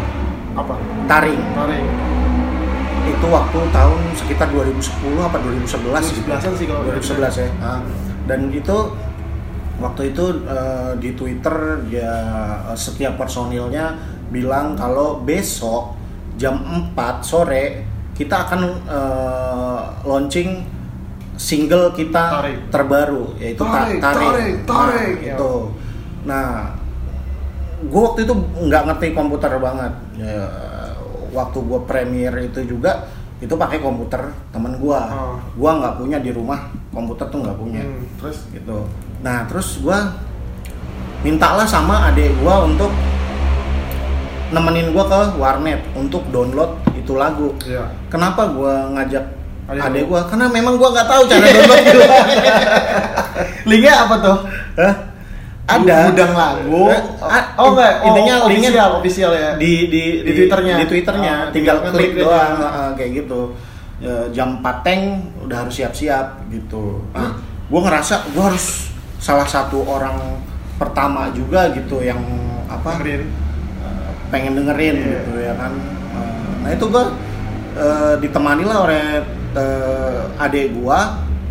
[0.54, 0.77] apa?
[1.10, 2.20] Taring Tarik.
[3.03, 4.77] Itu waktu tahun sekitar 2010
[5.17, 5.65] apa 2011
[6.13, 6.27] gitu.
[6.27, 7.79] 2011-an sih kalau 2011 ya Nah,
[8.25, 8.77] dan itu
[9.77, 11.55] waktu itu eh, di Twitter
[11.89, 12.13] dia
[12.67, 13.97] eh, setiap personilnya
[14.29, 15.97] bilang kalau besok
[16.37, 16.61] jam
[16.93, 17.83] 4 sore
[18.13, 20.61] kita akan eh, launching
[21.33, 22.57] single kita Tarik.
[22.69, 25.15] terbaru yaitu Ta- Tarik, tarik, tarik, tarik.
[25.17, 25.51] Nah, itu
[26.21, 26.47] nah
[27.81, 30.45] gue waktu itu nggak ngerti komputer banget ya,
[31.32, 35.36] waktu gue premier itu juga itu pakai komputer temen gue Oh.
[35.52, 38.86] gue nggak punya di rumah komputer tuh nggak punya Hmm, terus gitu
[39.20, 39.98] nah terus gue
[41.22, 42.91] mintalah sama adik gue untuk
[44.52, 47.88] nemenin gue ke warnet untuk download itu lagu Iya.
[48.08, 49.26] kenapa gue ngajak
[49.63, 52.00] Adik adik gue karena memang gue nggak tahu cara download itu
[53.70, 54.38] linknya apa tuh?
[54.76, 54.94] Hah?
[55.63, 56.82] Ada Gudang lagu.
[56.89, 59.50] Eh, a- oh enggak, intinya oh, linknya official, official ya.
[59.56, 60.76] di di Di Twitternya?
[60.76, 63.41] di twitternya Oh, tinggal klik doang heeh, kayak gitu
[63.97, 65.02] Ya, jam 4 teng
[65.39, 67.38] udah harus siap-siap gitu nah,
[67.69, 70.41] gue ngerasa gue harus salah satu orang
[70.76, 72.17] pertama juga gitu yang
[72.65, 73.30] apa Dengerin.
[74.28, 75.06] pengen dengerin Iya.
[75.21, 75.74] gitu ya kan
[76.12, 77.04] Eh, nah itu gue
[77.71, 79.04] eh, ditemani lah oleh
[79.54, 81.00] eh, adik gue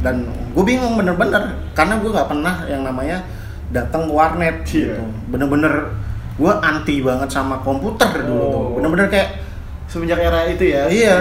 [0.03, 3.23] dan gue bingung bener-bener karena gue nggak pernah yang namanya
[3.71, 4.95] datang ke warnet Iya.
[4.95, 5.75] gitu bener-bener
[6.35, 8.69] gue anti banget sama komputer dulu tuh Oh.
[8.77, 9.31] bener-bener kayak
[9.87, 10.87] Semenjak era itu ya.
[10.87, 11.17] Iya.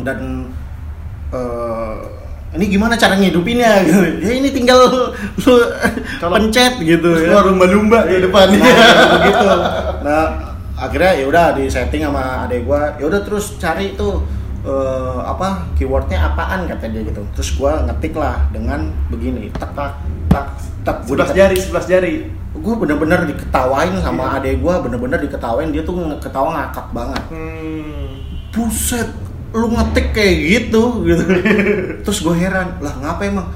[0.00, 0.44] dan
[1.30, 1.96] eh,
[2.52, 4.76] ini gimana cara ngidupinnya gitu ya ini tinggal
[5.40, 5.56] lu
[6.20, 8.52] Kalau- pencet gitu ya lumba-lumba di depan.
[8.52, 8.68] nah,
[9.24, 9.48] gitu
[10.02, 10.24] nah
[10.76, 14.20] akhirnya ya udah di setting sama adek gua ya udah terus cari tuh
[14.62, 19.92] eh, apa keywordnya apaan kata dia gitu terus gua ngetik lah dengan begini tak tak
[20.28, 20.46] tak
[21.02, 22.14] Sebelas jari, sebelas jari.
[22.52, 24.34] gue bener-bener diketawain sama Iya.
[24.38, 28.12] adek gua bener-bener diketawain dia tuh ketawa ngakak banget Hmm.
[28.50, 29.08] buset
[29.50, 31.24] lu ngetik kayak gitu gitu
[32.04, 33.48] terus gue heran lah ngapa emang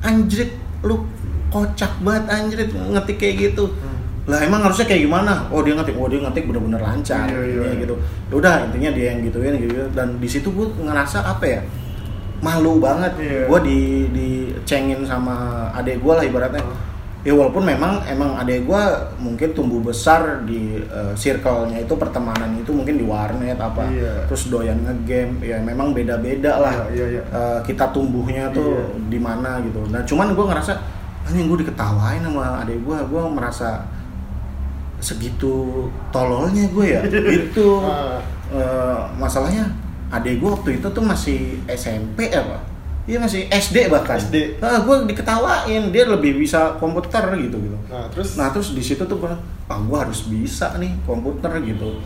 [0.00, 1.04] anjrit lu
[1.48, 3.99] kocak banget anjrit ngetik kayak gitu Hmm.
[4.30, 7.60] Lah emang harusnya kayak gimana oh dia ngetik oh dia ngetik bener-bener lancar Iya, iya,
[7.60, 7.80] Ya iya.
[7.82, 7.94] gitu
[8.30, 11.60] Ya udah intinya dia yang gituin gitu dan di situ gue ngerasa apa ya
[12.38, 13.44] malu banget Iya.
[13.44, 15.34] gue di dicengin sama
[15.72, 16.72] adek gue lah ibaratnya Oh.
[17.20, 18.82] ya walaupun memang emang adek gue
[19.18, 24.24] mungkin tumbuh besar di eh, circle-nya itu pertemanan itu mungkin di warnet apa Iya.
[24.24, 27.22] terus doyan ngegame ya memang beda-beda lah Iya, iya, iya.
[27.28, 29.12] Eh, kita tumbuhnya tuh Iya.
[29.12, 30.72] di mana gitu nah cuman gue ngerasa
[31.28, 33.84] anjing gue diketawain sama adek gue gue merasa
[35.00, 37.02] segitu tololnya gue ya
[37.34, 38.20] gitu Ah.
[38.50, 39.64] Eh, masalahnya
[40.10, 42.68] adek gue waktu itu tuh masih SMP apa
[43.08, 44.20] Iya masih SD bahkan.
[44.20, 44.60] SD.
[44.62, 47.74] Nah, gue diketawain dia lebih bisa komputer gitu gitu.
[47.90, 49.32] Nah, terus Nah terus di situ tuh gue,
[49.66, 51.98] ah gue harus bisa nih komputer gitu.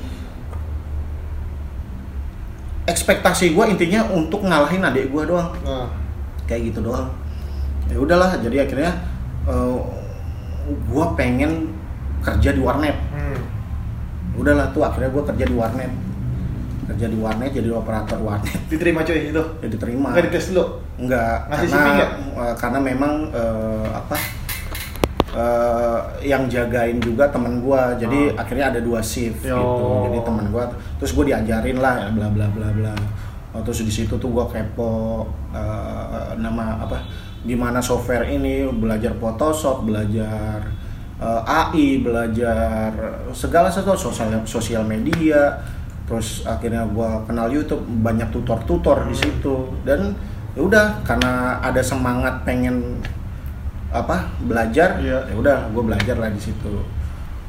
[2.89, 5.53] Ekspektasi gue intinya untuk ngalahin adik gue doang.
[5.67, 5.91] nah,
[6.49, 7.09] kayak gitu doang
[7.89, 8.93] ya udahlah jadi akhirnya
[9.45, 9.77] eh,
[10.89, 11.69] gua pengen
[12.25, 13.39] kerja di warnet Hmm.
[14.35, 15.93] udahlah tuh akhirnya gua kerja di warnet
[16.85, 19.43] kerja di warnet jadi operator warnet Diterima cuy itu.
[19.59, 20.65] ya diterima Nggak dites dulu.
[20.97, 22.11] enggak Ngasih karena nggak?
[22.35, 24.17] eh, karena memang eh, apa
[25.33, 28.39] eh, yang jagain juga temen gua jadi Oh.
[28.39, 29.55] akhirnya ada dua shift Yo.
[29.55, 30.65] gitu jadi temen gua
[30.97, 32.95] terus gua diajarin lah ya, bla bla bla bla
[33.55, 36.99] Oh, terus di situ tuh gua kepo eh, nama apa
[37.41, 40.59] gimana software ini belajar Photoshop belajar
[41.17, 42.91] eh, AI belajar
[43.31, 45.63] segala sesuatu sosial sosial media
[46.05, 50.13] terus akhirnya gua kenal YouTube banyak tutor-tutor di situ dan
[50.53, 53.01] ya udah karena ada semangat pengen
[53.89, 55.31] apa belajar Iya.
[55.31, 56.83] ya udah gue belajar lah di situ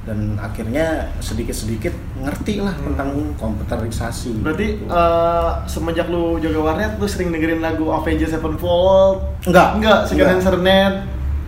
[0.05, 4.85] dan akhirnya sedikit-sedikit ngerti lah tentang komputerisasi Berarti gitu.
[4.87, 9.25] eh, semenjak lu jaga warnet lu sering dengerin lagu Avenged Sevenfold?
[9.43, 10.93] enggak Enggak, Second Hand Sernet.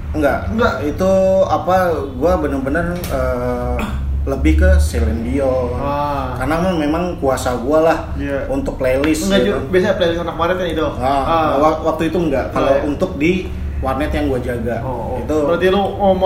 [0.10, 0.74] Enggak Enggak.
[0.84, 1.12] itu
[1.44, 3.76] apa gue bener-bener eh,
[4.24, 6.36] lebih ke Celine Dion Ah.
[6.36, 8.44] karena memang- kuasa gue lah Iya.
[8.48, 9.64] untuk playlist Enggak kan.
[9.68, 10.84] biasanya playlist anak warnet kan itu.
[11.00, 11.48] Ah, Ah.
[11.56, 12.84] wa- waktu itu enggak kalau iya.
[12.84, 15.22] untuk di warnet yang gue jaga Oh, oh.
[15.22, 16.18] itu Berarti lu mau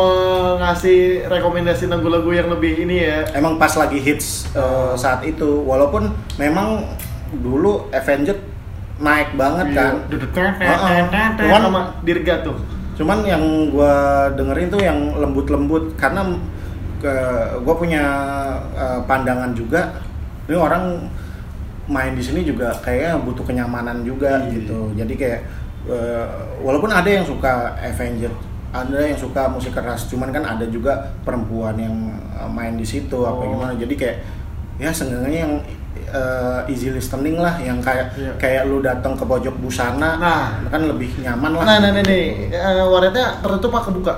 [0.58, 3.28] ngasih rekomendasi lagu-lagu yang lebih ini ya?
[3.34, 6.88] emang pas lagi hits uh, saat itu walaupun memang
[7.34, 8.40] dulu Avenged
[8.98, 10.98] naik banget kan Heeh.
[11.04, 12.56] Cuman Cuman- sama Dirga tuh.
[12.94, 13.94] Cuman yang gua
[14.34, 16.22] dengerin tuh yang lembut-lembut karena
[17.00, 17.14] ke
[17.64, 18.04] gua punya
[18.76, 19.96] uh, pandangan juga
[20.46, 21.08] ini orang
[21.88, 24.54] main di sini juga kayaknya butuh kenyamanan juga Iya.
[24.60, 25.40] gitu jadi kayak
[25.90, 26.28] uh,
[26.62, 28.32] walaupun ada yang suka Avenged
[28.72, 31.96] ada yang suka musik keras cuman kan ada juga perempuan yang
[32.50, 33.50] main di situ apa Oh.
[33.52, 34.18] gimana jadi kayak
[34.80, 35.54] ya seenggaknya yang
[36.12, 38.32] uh, easy listening lah yang kayak Iya.
[38.36, 40.46] kayak lu datang ke pojok busana Nah.
[40.68, 44.14] kan lebih nyaman lah Nah, nah, nah, nih, eh, warnetnya tertutup apa kebuka?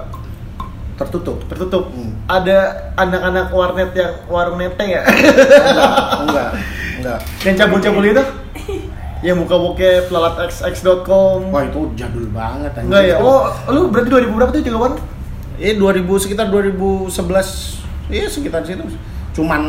[0.93, 1.89] tertutup Tertutup.
[1.89, 2.13] Hmm.
[2.25, 2.57] Ada
[2.95, 5.01] anak-anak warnet yang warung nete ya?
[6.21, 6.49] enggak
[6.97, 8.23] enggak yang cabul-cabul itu?
[9.23, 11.49] Yang buka bokep lalatxx.com.
[11.49, 12.75] wah itu jadul banget.
[12.77, 13.15] Enggak ya?
[13.17, 15.01] Oh, lu berarti 2000 berapa tuh juga warnet?
[15.55, 17.13] eh 2000 sekitar 2011
[18.09, 18.83] iya sekitar situ
[19.33, 19.61] cuman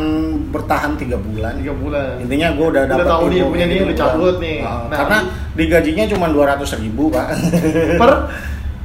[0.49, 2.21] bertahan tiga bulan 3 bulan.
[2.21, 4.57] intinya gue udah Udah dapat tahu nih, ilmu punya nih, gitu udah cabut nih.
[4.61, 5.17] Heeh, Nah, karena
[5.51, 7.27] digajinya cuma 200 ribu pak
[8.01, 8.11] Per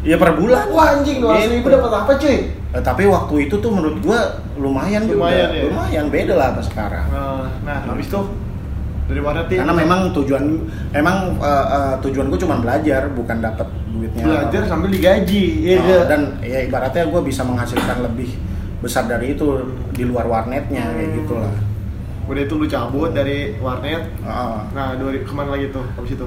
[0.01, 1.77] ya per bulan Wah anjing 200 ribu Gitu.
[1.77, 2.37] dapat apa cuy?
[2.71, 4.19] Eh, tapi waktu itu tuh menurut gua
[4.55, 5.65] lumayan, Lumayan juga ya?
[5.67, 8.21] lumayan beda lah sama sekarang Nah, nah habis itu
[9.05, 10.45] dari warnet nih karena memang tujuan
[10.93, 15.83] emang eh, eh, tujuan gua cuma belajar bukan dapat duitnya belajar sambil digaji, ya Oh,
[15.83, 16.05] nggak?
[16.07, 18.31] dan ya ibaratnya gue bisa menghasilkan lebih
[18.81, 19.47] besar dari itu
[19.91, 21.19] di luar warnetnya kayak Hmm.
[21.19, 21.55] gitulah
[22.25, 24.07] Udah itu lu cabut dari warnet.
[24.17, 24.59] Heeh.
[24.71, 26.27] Nah, dari ke mana lagi tuh habis itu?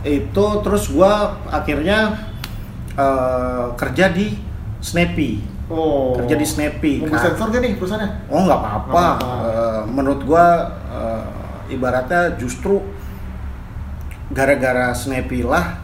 [0.00, 1.12] itu terus gue
[1.48, 2.16] akhirnya
[2.94, 4.38] eh, kerja di
[4.80, 6.16] Snappy Oh.
[6.16, 8.08] kerja di Snappy Mau Ka- sensor gak nih perusahaannya?
[8.26, 9.06] oh nggak apa-apa.
[9.20, 10.46] Eh, menurut gue
[10.88, 11.22] eh,
[11.68, 12.80] ibaratnya justru
[14.28, 15.76] gara-gara Snappy lah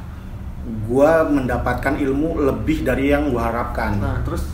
[0.64, 4.48] gue mendapatkan ilmu lebih dari yang gue harapkan Nah, terus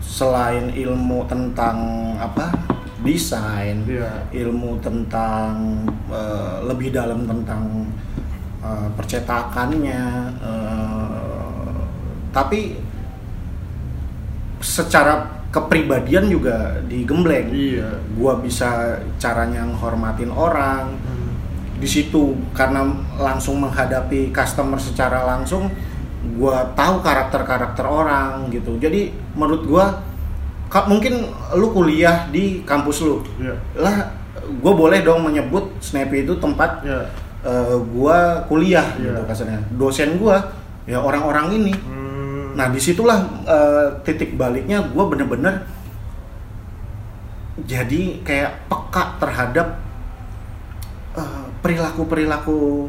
[0.00, 1.76] selain ilmu tentang
[2.16, 2.50] apa
[3.00, 4.28] desain Iya.
[4.32, 7.88] ilmu tentang eh, lebih dalam tentang
[8.60, 10.02] eh, percetakannya
[10.40, 11.80] eh,
[12.30, 12.76] tapi
[14.60, 17.90] secara kepribadian juga digembleng Iya.
[18.14, 21.09] gua bisa caranya menghormatin orang Hmm.
[21.80, 22.84] Di situ karena
[23.16, 25.72] langsung menghadapi customer secara langsung
[26.36, 29.64] gua tahu karakter-karakter orang gitu jadi menurut
[30.68, 31.24] ka- mungkin
[31.56, 33.56] lu kuliah di kampus lu Iya.
[33.74, 37.00] lah gue boleh dong menyebut Snappy itu tempat Iya.
[37.42, 39.16] eh, gua kuliah Iya.
[39.16, 40.36] gitu kasarnya dosen gua
[40.84, 42.52] ya orang-orang ini Hmm.
[42.52, 43.16] Nah di situlah
[43.46, 45.64] eh, titik baliknya gue bener-bener
[47.60, 49.76] jadi kayak peka terhadap
[51.12, 52.88] eh, perilaku-perilaku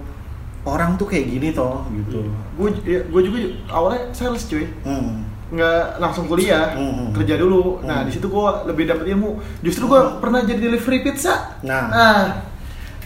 [0.62, 2.22] orang tuh kayak gini toh gitu.
[2.54, 2.70] gue
[3.02, 5.26] gue juga awalnya sales cuy Hmm.
[5.50, 7.10] nggak langsung kuliah Hmm.
[7.12, 8.08] kerja dulu nah Hmm.
[8.08, 10.22] di situ gue lebih dapat ilmu justru gue Hmm.
[10.22, 12.30] pernah jadi delivery pizza Nah.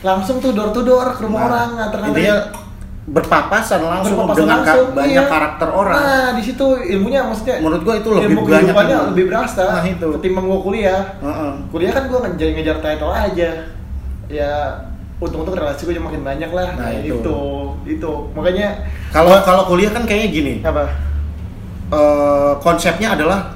[0.02, 2.38] langsung tuh door to door ke rumah Nah, orang nganter intinya
[3.06, 5.30] berpapasan langsung Berpapasan dengan ka- langsung, banyak iya.
[5.30, 5.96] karakter orang.
[5.96, 9.10] nah di situ ilmunya maksudnya Menurut gua itu lebih ilmu banyak ilmu.
[9.14, 10.08] lebih berasa Nah, itu.
[10.12, 11.52] ketimbang gue kuliah Heeh.
[11.70, 13.50] kuliah kan gue ngejar ngejar title aja
[14.28, 14.54] ya
[15.16, 17.16] untung-untung relasi gue makin banyak lah Nah, itu.
[17.16, 17.38] itu
[17.88, 20.92] itu makanya Kalau kalau kuliah kan kayaknya gini, apa
[21.90, 23.56] eh, konsepnya adalah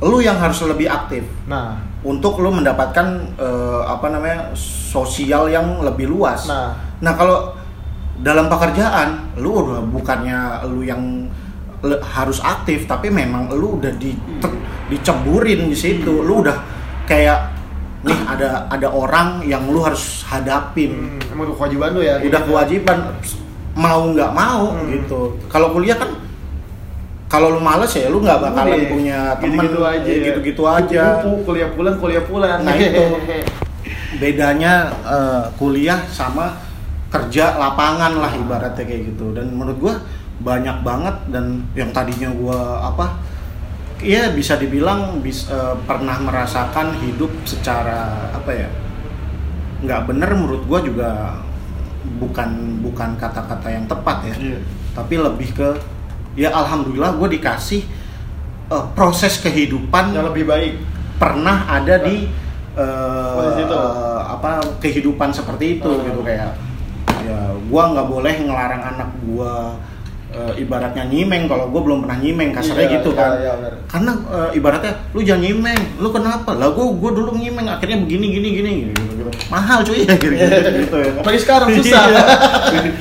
[0.00, 1.24] lu yang harus lebih aktif.
[1.44, 6.48] nah untuk lu mendapatkan eh, apa namanya sosial yang lebih luas.
[6.48, 6.72] Nah.
[7.00, 7.52] Nah, kalau
[8.16, 11.28] dalam pekerjaan lu udah bukannya lu yang
[11.80, 16.56] le- harus aktif tapi memang lu udah di ter- diceburin di situ lu udah
[17.04, 17.59] kayak
[18.00, 22.48] nih ada ada orang yang lu harus hadapin Hmm, emang kewajiban lu ya udah gitu.
[22.48, 22.98] kewajiban
[23.72, 24.88] mau nggak mau Hmm.
[24.90, 26.10] gitu kalau kuliah kan
[27.26, 30.24] kalau lu males ya lu nggak bakalan Udah, punya temen gitu-gitu aja ya, ya.
[30.26, 33.04] gitu-gitu aja Kupu-kupu, kuliah pulang kuliah pulang Nah, itu.
[34.20, 34.72] bedanya
[35.04, 36.58] eh, kuliah sama
[37.08, 39.94] kerja lapangan lah ibaratnya kayak gitu dan menurut gua
[40.40, 43.06] banyak banget dan yang tadinya gua apa
[44.00, 48.68] ya bisa dibilang bis, eh, pernah merasakan hidup secara apa ya
[49.80, 51.10] nggak bener menurut gua juga
[52.16, 54.58] bukan bukan kata-kata yang tepat ya Iya.
[54.92, 55.68] tapi lebih ke
[56.32, 57.84] ya alhamdulillah gue dikasih
[58.68, 60.74] eh, proses kehidupan yang lebih baik
[61.16, 62.80] pernah ada di itu.
[62.80, 66.04] eh, apa kehidupan seperti itu Hmm.
[66.06, 66.56] gitu kayak
[67.20, 69.76] ya gua nggak boleh ngelarang anak gua
[70.30, 73.72] eh, ibaratnya nyimeng kalau gua belum pernah nyimeng kasarnya Iya, gitu iya, kan iya, benar.
[73.86, 78.26] karena eh, ibaratnya lu jangan nyimeng lu kenapa lah gua gua dulu nyimeng akhirnya begini
[78.30, 79.30] gini gini gitu, gitu.
[79.50, 81.10] mahal cuy gitu, gitu, gitu ya.
[81.18, 82.02] Apalagi sekarang susah.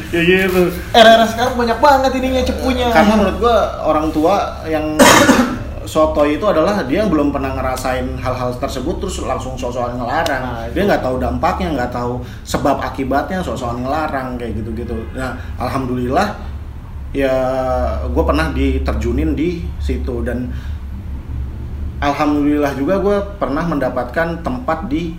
[0.09, 0.61] ya gitu
[0.91, 4.97] era-era sekarang banyak banget ininya cepunya karena menurut gua orang tua yang
[5.89, 10.85] soto itu adalah dia belum pernah ngerasain hal-hal tersebut terus langsung sosokan ngelarang Nah, dia
[10.85, 16.37] nggak tahu dampaknya nggak tahu sebab akibatnya sosokan ngelarang kayak gitu-gitu nah alhamdulillah
[17.11, 17.33] ya
[18.05, 20.49] gue pernah diterjunin di situ dan
[21.99, 25.13] alhamdulillah juga gue pernah mendapatkan tempat di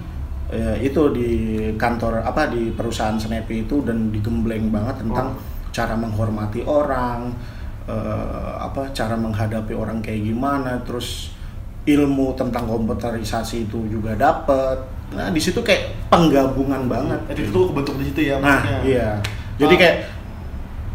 [0.49, 1.29] eh, itu di
[1.75, 5.49] kantor apa di perusahaan Snappy itu dan digembleng banget tentang Oh.
[5.71, 7.31] cara menghormati orang
[7.87, 7.95] eh,
[8.59, 11.31] apa cara menghadapi orang kayak gimana terus
[11.87, 14.79] ilmu tentang komputerisasi itu juga dapet
[15.11, 18.79] nah di situ kayak penggabungan banget Jadi itu tuh kebentuk di situ ya Nah, maksudnya.
[18.85, 19.09] iya.
[19.59, 19.79] Jadi Ah.
[19.79, 19.97] kayak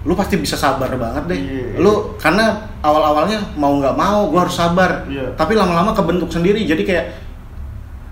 [0.05, 1.39] lu pasti bisa sabar banget deh.
[1.39, 1.81] Iya.
[1.81, 5.01] Lu karena awal-awalnya mau nggak mau gua harus sabar.
[5.09, 5.33] Iya.
[5.33, 6.61] Tapi lama-lama kebentuk sendiri.
[6.61, 7.05] Jadi kayak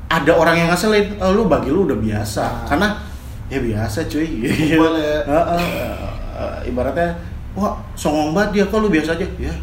[0.09, 2.43] ada orang yang ngeselin, "Oh, lu bagi lu udah biasa.
[2.43, 2.65] Nah.
[2.65, 2.87] Karena
[3.47, 4.25] ya biasa cuy.
[4.81, 5.19] Boleh ya.
[5.29, 5.93] Heeh.
[6.33, 7.13] Eh, ibaratnya
[7.53, 9.53] wah songong banget dia kok lu biasa aja ya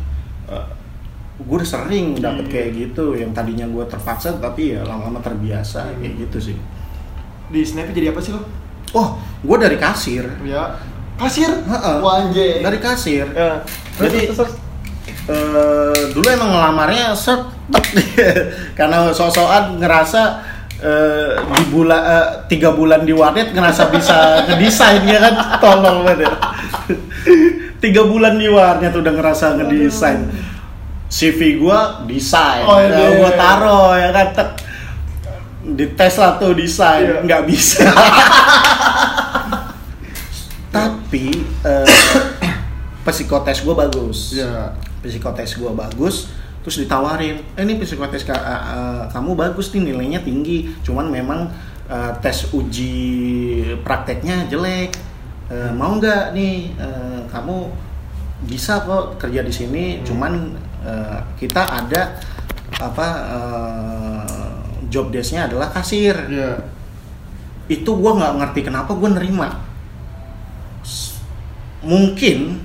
[1.40, 2.52] gue udah sering dapet Iya.
[2.52, 5.96] kayak gitu yang tadinya gue terpaksa tapi ya lama-lama terbiasa Iya.
[5.98, 6.56] kayak gitu sih
[7.50, 8.44] Di Snappy jadi apa sih lo?
[8.92, 10.78] oh gue dari kasir Ya.
[11.20, 11.52] Kasir?
[11.52, 11.96] Heeh.
[12.00, 12.52] Anjay.
[12.60, 13.60] dari kasir Ya.
[13.96, 14.52] Jadi- Terus, terus, terus.
[15.28, 17.38] Eh, dulu emang ngelamarnya set
[18.78, 20.42] karena sosokan ngerasa
[20.80, 24.16] eh, di bulan eh, tiga bulan di warnet ngerasa bisa
[24.48, 26.26] ngedesain ya kan tolong banget
[27.78, 30.26] tiga bulan di warnet udah ngerasa ngedesain
[31.06, 33.08] CV gua desain Oh, ya, iya.
[33.14, 34.48] gua taro ya kan tek.
[35.62, 37.22] di tes lah tuh desain Iya.
[37.22, 37.86] nggak bisa
[41.10, 41.90] tapi eh,
[43.10, 44.38] psikotes gua bagus.
[44.38, 44.70] Ya.
[45.02, 46.30] psikotes gua bagus
[46.62, 50.70] terus ditawarin eh, ini psikotes ka- eh, eh, kamu bagus nih nilainya tinggi.
[50.86, 51.50] Cuman memang
[51.90, 52.94] eh, tes uji
[53.82, 54.94] prakteknya jelek.
[55.50, 57.74] Eh, mau nggak nih eh, kamu
[58.46, 60.06] bisa kok kerja di sini.
[60.06, 60.54] Cuman
[60.86, 62.22] eh, kita ada
[62.78, 64.46] apa eh,
[64.86, 66.14] job desknya adalah kasir.
[66.30, 66.54] Ya.
[67.66, 69.69] itu gua nggak ngerti kenapa gua nerima
[71.80, 72.60] mungkin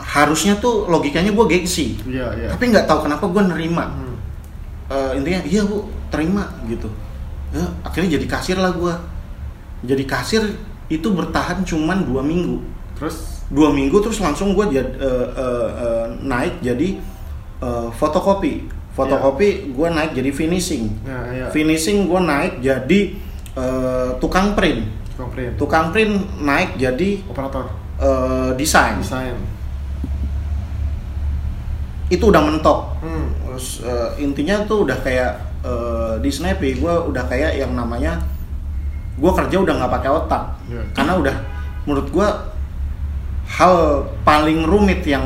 [0.00, 2.00] harusnya tuh logikanya gua gengsi.
[2.02, 2.48] Iya, iya.
[2.50, 3.86] tapi nggak tahu kenapa gua nerima.
[3.90, 4.16] Hmm.
[4.90, 6.90] Eh, intinya iya bu terima gitu.
[7.50, 8.98] Ya, akhirnya jadi kasir lah gua.
[9.86, 10.42] Jadi kasir
[10.90, 12.58] itu bertahan cuman dua minggu.
[12.98, 13.46] Terus?
[13.50, 16.98] Dua minggu terus langsung gue jad, eh, eh, eh, naik jadi
[17.62, 18.66] eh, fotokopi.
[18.94, 20.90] Fotokopi gue naik jadi finishing.
[21.06, 21.46] Ya, ya.
[21.54, 23.00] finishing gue naik jadi
[23.54, 24.82] eh, tukang print
[25.20, 25.52] Tukang print.
[25.54, 27.68] tukang print naik jadi Operator.
[27.98, 29.36] eh, desain Desain.
[32.10, 33.30] itu udah mentok Hmm.
[33.44, 38.18] terus eh, intinya tuh udah kayak eh, di Snappy gue udah kayak yang namanya
[39.14, 40.82] gue kerja udah nggak pakai otak Iya.
[40.92, 41.36] karena udah
[41.82, 42.28] menurut gue
[43.50, 43.74] hal
[44.20, 45.22] paling rumit yang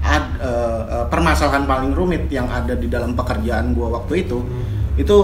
[0.00, 4.98] ad, eh, eh, permasalahan paling rumit yang ada di dalam pekerjaan gue waktu itu Hmm.
[4.98, 5.16] itu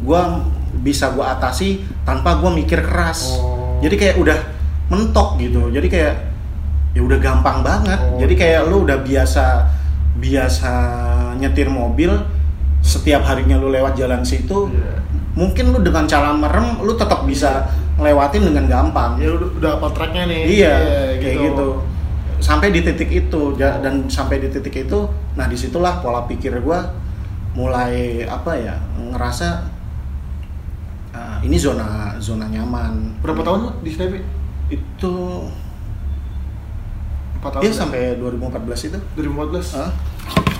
[0.00, 0.22] gue
[0.80, 1.68] bisa gue atasi
[2.02, 3.59] tanpa gue mikir keras Oh.
[3.80, 4.38] Jadi kayak udah
[4.88, 6.14] mentok gitu jadi kayak
[6.90, 9.44] ya udah gampang banget Oh, jadi kayak lu udah biasa
[10.16, 10.72] biasa
[11.36, 12.10] nyetir mobil
[12.80, 14.98] setiap harinya lu lewat jalan situ Iya.
[15.32, 19.86] mungkin lu dengan cara merem lu tetap bisa ngelewatin dengan gampang Ya udah udah apa
[19.90, 20.42] tracknya nih?
[20.50, 20.74] iya
[21.16, 21.68] kayak gitu.
[22.38, 24.98] sampai di titik itu ja- dan sampai di titik itu
[25.34, 26.88] nah di situlah pola pikir gua
[27.52, 29.60] mulai apa ya ngerasa
[31.12, 34.20] ah, ini zona zona nyaman Berapa tahun lu di Snappy?
[34.68, 35.14] itu
[37.36, 37.62] Empat tahun.
[37.64, 37.74] ya ya?
[37.74, 39.76] sampai 2014 itu 2014.
[39.80, 39.90] Hah?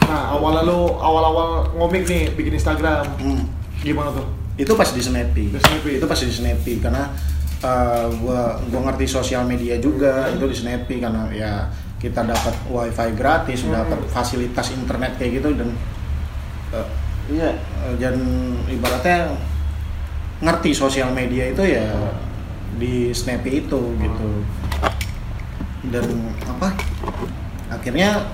[0.06, 3.04] Nah, awalnya lu awal-awal ngomik nih bikin Instagram.
[3.18, 3.44] Hmm.
[3.80, 4.26] Gimana tuh?
[4.56, 5.48] itu pas di Snappy.
[5.48, 5.90] Di Snappy.
[5.96, 7.08] itu pas di Snappy karena
[7.60, 11.64] uh, gua gua ngerti sosial media juga itu di Snappy karena ya
[11.96, 13.72] kita dapat wifi gratis Hmm.
[13.72, 15.68] dapat fasilitas internet kayak gitu dan
[16.72, 16.84] uh,
[17.28, 18.16] iya uh, dan
[18.66, 19.32] ibaratnya
[20.40, 21.86] ngerti sosial media itu ya
[22.80, 24.30] di Snappy itu gitu.
[25.90, 26.06] Dan
[26.48, 26.76] apa
[27.72, 28.28] akhirnya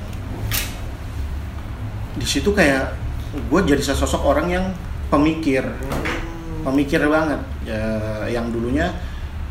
[2.17, 2.97] di situ kayak
[3.37, 4.65] gue jadi sesosok orang yang
[5.11, 5.67] pemikir
[6.63, 7.43] pemikir banget.
[7.67, 7.83] Ya
[8.31, 8.95] yang dulunya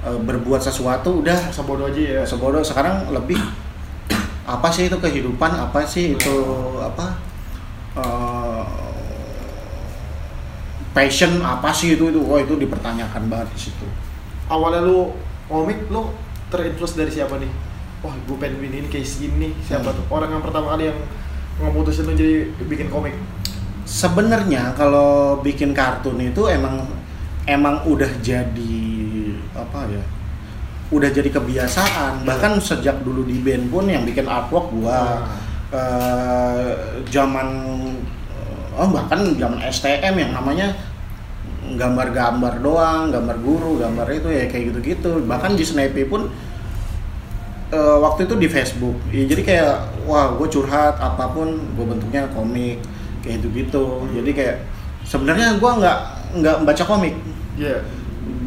[0.04, 2.22] eh, berbuat sesuatu udah Masa bodoh aja ya.
[2.24, 2.64] sebodoh.
[2.64, 3.40] Sekarang lebih
[4.48, 5.52] apa sih itu kehidupan?
[5.52, 6.36] Apa sih itu
[6.80, 7.20] apa
[8.00, 8.35] eh,
[10.96, 13.88] passion apa sih itu itu oh itu dipertanyakan banget di situ
[14.46, 15.12] Awalnya lu
[15.46, 16.14] ngomik lu
[16.48, 17.50] terinfluence dari siapa nih?
[18.00, 19.50] Wah, gue pengen bikin ini kayak gini.
[19.60, 19.98] Siapa Hmm.
[19.98, 20.06] tuh?
[20.08, 21.00] Orang yang pertama kali yang
[21.58, 23.18] ngemutusin lu jadi bikin komik.
[23.84, 26.86] sebenarnya kalau bikin kartun itu emang
[27.46, 28.82] emang udah jadi
[29.54, 30.02] apa ya
[30.90, 35.22] udah jadi kebiasaan bahkan sejak dulu di band pun yang bikin artwork gua
[35.70, 36.74] eh,
[37.08, 37.48] zaman
[38.76, 40.76] oh bahkan zaman STM yang namanya
[41.74, 45.26] gambar-gambar doang gambar guru gambar itu ya kayak gitu-gitu.
[45.26, 46.30] Bahkan di Snappy pun
[47.74, 48.98] eh, waktu itu di Facebook.
[49.10, 52.80] Ya, jadi kayak wah gue curhat apa pun gue bentuknya komik
[53.26, 54.58] kayak gitu gitu jadi kayak
[55.02, 56.00] sebenarnya gue nggak
[56.42, 57.16] nggak baca komik.
[57.56, 57.80] Iya.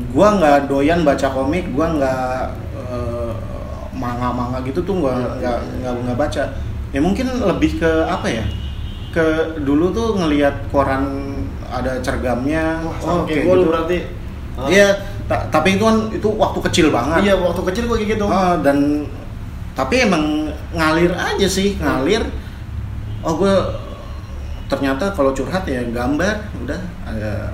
[0.08, 2.40] gue nggak doyan baca komik gue nggak
[2.76, 3.32] eh,
[3.92, 5.12] manga-manga gitu tuh gue
[5.42, 6.44] nggak nggak nggak baca.
[6.88, 8.44] Ya mungkin lebih ke apa ya
[9.08, 9.26] ke
[9.60, 11.34] dulu tuh ngelihat koran
[11.68, 13.66] ada cergamnya Wah, sama kayak gue gitu.
[13.68, 13.98] berarti.
[14.56, 14.68] Hah?
[14.68, 14.88] Iya,
[15.28, 17.20] ta- tapi itu kan itu waktu kecil banget.
[17.24, 18.24] Iya, waktu kecil gue kayak gitu.
[18.26, 19.04] Ah, dan
[19.72, 22.24] tapi emang ngalir aja sih, ngalir.
[23.22, 23.54] Oh gue
[24.68, 27.52] ternyata kalau curhat ya gambar, udah ada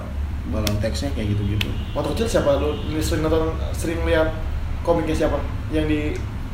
[0.50, 1.68] balon teksnya kayak gitu-gitu.
[1.92, 4.34] Waktu kecil siapa lu sering nonton sering lihat
[4.80, 5.38] komiknya siapa?
[5.70, 6.00] Yang di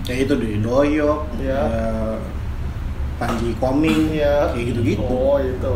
[0.01, 1.61] Ya itu di Doyok, Iya.
[1.61, 1.63] ya,
[3.21, 4.49] Panji Koming, Iya.
[4.51, 5.05] kayak gitu-gitu.
[5.05, 5.75] Oh, itu.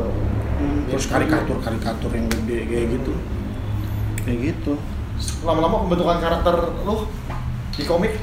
[0.55, 3.13] Hmm, terus karikatur-karikatur yang gede kayak gitu.
[4.25, 4.73] Kayak gitu.
[5.45, 7.05] Lama-lama pembentukan karakter lu
[7.71, 8.17] di komik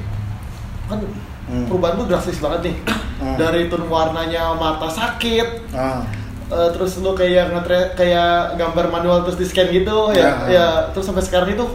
[0.88, 1.00] kan
[1.46, 1.68] Hmm.
[1.68, 2.76] perubahan lu drastis banget nih.
[3.22, 3.36] Hmm.
[3.38, 6.02] Dari tone warnanya mata sakit, Ah,
[6.50, 10.34] eh, terus lu kayak ngetre kayak gambar manual terus di scan gitu ya, Ya.
[10.50, 11.66] ya terus sampai sekarang itu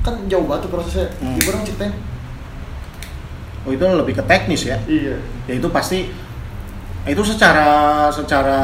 [0.00, 1.08] kan jauh banget tuh prosesnya.
[1.18, 1.34] Hmm.
[1.34, 1.94] Gimana ceritain?
[3.64, 4.76] oh itu lebih ke teknis ya.
[4.84, 5.16] Iya.
[5.48, 6.12] ya itu pasti
[7.04, 7.68] itu secara
[8.08, 8.58] secara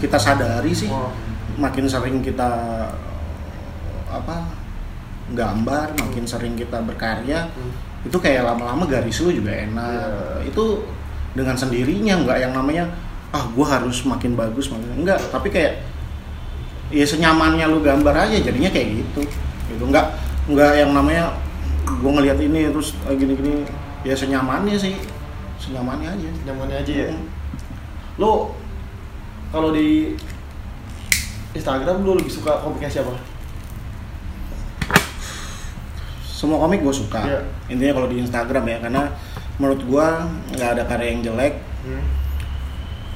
[0.00, 1.12] kita sadari sih Oh.
[1.60, 2.48] makin sering kita
[4.08, 4.36] apa
[5.32, 7.72] gambar makin sering kita berkarya Hmm.
[8.04, 9.88] itu kayak lama-lama garis lu juga enak
[10.42, 10.48] Iya.
[10.48, 10.64] itu
[11.32, 12.84] dengan sendirinya nggak yang namanya
[13.32, 15.80] ah gua harus makin bagus makin enggak tapi kayak
[16.92, 19.24] ya senyamannya lu gambar aja jadinya kayak gitu
[19.72, 20.04] gitu nggak
[20.48, 21.32] nggak yang namanya
[22.00, 23.64] gua ngelihat ini terus ah, gini-gini
[24.04, 24.96] ya senyamannya sih
[25.56, 27.08] senyamannya aja Nyamannya aja ya.
[27.12, 27.24] Hmm.
[28.16, 28.52] Lu
[29.48, 30.16] kalau di
[31.52, 33.12] Instagram lu lebih suka komiknya siapa?
[36.32, 37.40] semua komik gue suka Iya.
[37.70, 39.02] intinya kalau di Instagram ya karena
[39.62, 40.06] menurut gue
[40.50, 42.02] nggak ada karya yang jelek Hmm.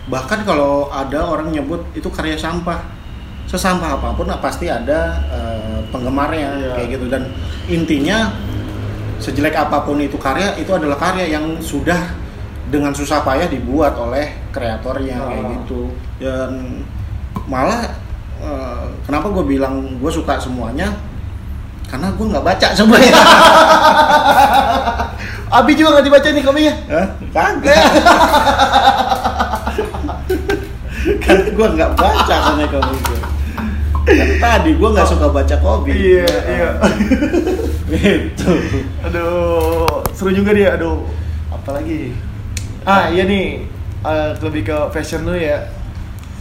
[0.06, 2.82] bahkan kalau ada orang nyebut itu karya sampah
[3.46, 6.70] sesampah apa pun nah, pasti ada eh, penggemarnya Iya.
[6.74, 7.30] kayak gitu dan
[7.66, 8.30] intinya
[9.18, 11.98] sejelek apa pun itu karya itu adalah karya yang sudah
[12.66, 15.50] dengan susah payah dibuat oleh kreatornya kayak Ah.
[15.54, 15.80] gitu
[16.18, 16.82] dan
[17.46, 17.86] malah
[18.36, 20.90] eh, kenapa gue bilang gue suka semuanya
[21.86, 23.14] karena gue nggak baca semuanya
[25.46, 26.74] Abi juga nggak dibaca nih komiknya.
[26.90, 27.06] Hah?
[27.30, 27.78] kagak
[31.22, 33.00] kan gue nggak baca karena komik
[34.06, 36.70] kan tadi gue nggak suka baca komik Iya, iya.
[37.94, 38.50] gitu
[39.02, 40.74] Aduh, seru juga dia.
[40.74, 41.06] Aduh,
[41.48, 42.10] apalagi?
[42.86, 43.66] Ah, iya nih.
[43.98, 45.66] eh, lebih ke fashion lu ya.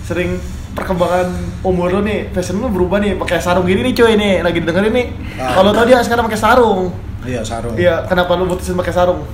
[0.01, 0.37] Sering
[0.71, 4.61] perkembangan umur lu nih, fashion lu berubah nih pakai sarung gini nih cuy nih, lagi
[4.61, 5.07] dengerin nih.
[5.35, 5.57] Ah.
[5.57, 6.93] Kalau tau dia sekarang pakai sarung.
[7.25, 9.25] iya sarung Iya, kenapa lu putusin pakai sarung?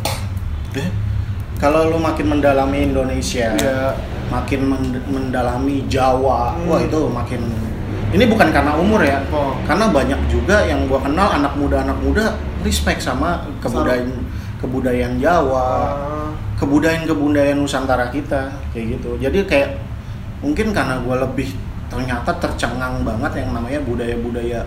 [0.71, 0.87] Eh,
[1.59, 3.99] kalau lu makin mendalami Indonesia Iya.
[4.31, 6.71] makin men- mendalami Jawa Hmm.
[6.71, 7.51] wah itu makin
[8.09, 9.59] ini bukan karena umur ya Oh.
[9.61, 12.31] karena banyak juga yang gua kenal anak muda anak muda
[12.63, 14.23] respect sama kebudayaan
[14.57, 16.31] kebudayaan Jawa Ah,
[16.61, 19.69] kebudayaan kebudayaan Nusantara kita kayak gitu jadi kayak
[20.45, 21.49] mungkin karena gue lebih
[21.89, 24.59] ternyata tercengang banget yang namanya budaya budaya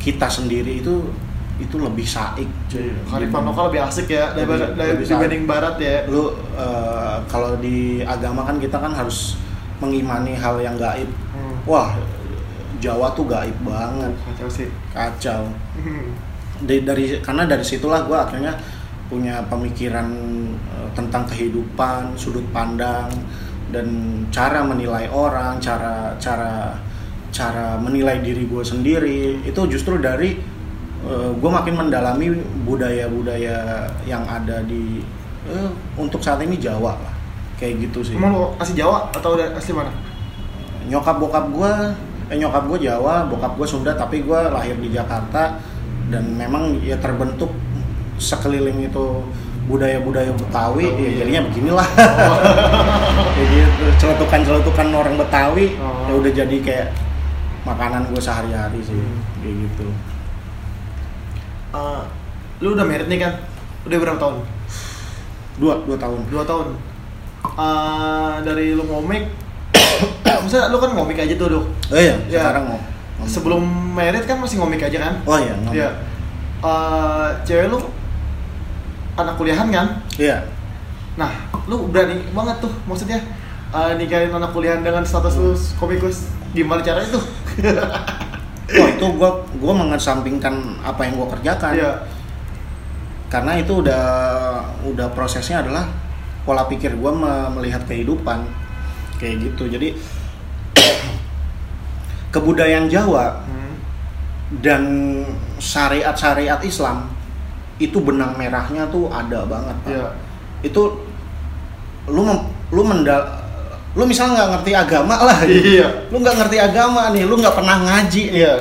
[0.00, 1.08] kita sendiri itu
[1.60, 2.88] itu lebih saik cuy.
[3.04, 6.08] Kearifan lokal lebih asik ya daripada dibanding barat ya.
[6.08, 9.36] lu eh, kalau di agama kan kita kan harus
[9.76, 11.56] mengimani hal yang gaib Hmm.
[11.64, 11.94] wah
[12.80, 14.66] Jawa tuh gaib banget Kacau sih.
[14.90, 15.46] kacau
[15.76, 16.10] Hmm.
[16.64, 18.56] dari, dari karena dari situlah gue akhirnya
[19.10, 20.06] punya pemikiran
[20.54, 23.10] eh, tentang kehidupan sudut pandang
[23.74, 23.86] dan
[24.30, 26.74] cara menilai orang cara cara
[27.30, 29.42] cara menilai diri gue sendiri.
[29.46, 30.38] Itu justru dari
[31.40, 32.28] gue makin mendalami
[32.68, 35.00] budaya-budaya yang ada di
[35.48, 37.14] eh, untuk saat ini Jawa lah.
[37.56, 38.14] Kayak gitu sih.
[38.16, 39.92] Emang lu asli Jawa atau udah asli mana?
[40.90, 41.72] nyokap bokap gue
[42.32, 45.56] eh nyokap gue Jawa bokap gue Sunda tapi gue lahir di Jakarta.
[46.10, 47.54] Dan memang ya terbentuk
[48.20, 49.04] sekeliling itu
[49.64, 51.88] budaya-budaya Betawi ya jadinya beginilah
[53.34, 56.04] kayak gitu celetukan-celetukan orang Betawi Oh.
[56.04, 56.86] ya udah jadi kayak
[57.62, 58.98] makanan gue sehari-hari sih
[59.38, 59.86] kayak gitu
[61.70, 62.02] Eh,
[62.58, 63.32] lu udah merit nih kan?
[63.86, 64.42] Udah berapa tahun?
[65.54, 66.66] dua dua tahun Dua tahun.
[67.46, 69.30] Eh, dari lu ngomik,
[70.44, 71.62] misalnya lu kan ngomik aja tuh, Duh.
[71.62, 72.42] oh iya Ya.
[72.42, 72.80] sekarang mau
[73.22, 73.62] Sebelum
[73.94, 75.14] merit kan masih ngomik aja kan?
[75.22, 75.74] oh iya ngomong.
[75.76, 75.90] Iya.
[76.58, 77.78] Eh, cewek lu
[79.14, 79.86] anak kuliahan kan?
[80.14, 80.44] iya
[81.18, 81.28] Nah,
[81.66, 83.18] lu berani banget tuh maksudnya
[83.70, 86.30] eh, nikahin anak kuliahan dengan status lu komikus.
[86.50, 87.24] Gimana caranya tuh?
[88.78, 91.92] Wah itu gue gue mengesampingkan apa yang gue kerjakan Iya.
[93.26, 94.04] karena itu udah
[94.82, 95.86] udah prosesnya adalah
[96.42, 97.12] pola pikir gue
[97.50, 98.46] melihat kehidupan
[99.18, 99.94] kayak gitu jadi
[102.34, 103.74] kebudayaan Jawa Hmm.
[104.62, 104.82] dan
[105.58, 107.10] syariat-syariat Islam
[107.80, 109.90] itu benang merahnya tuh ada banget Pak.
[109.90, 110.06] Iya.
[110.60, 110.82] itu
[112.06, 113.22] lu mem- lu mendal
[113.90, 115.88] lu misalnya nggak ngerti agama lah Iya.
[116.12, 118.54] lu nggak ngerti agama nih lu nggak pernah ngaji nih Iya.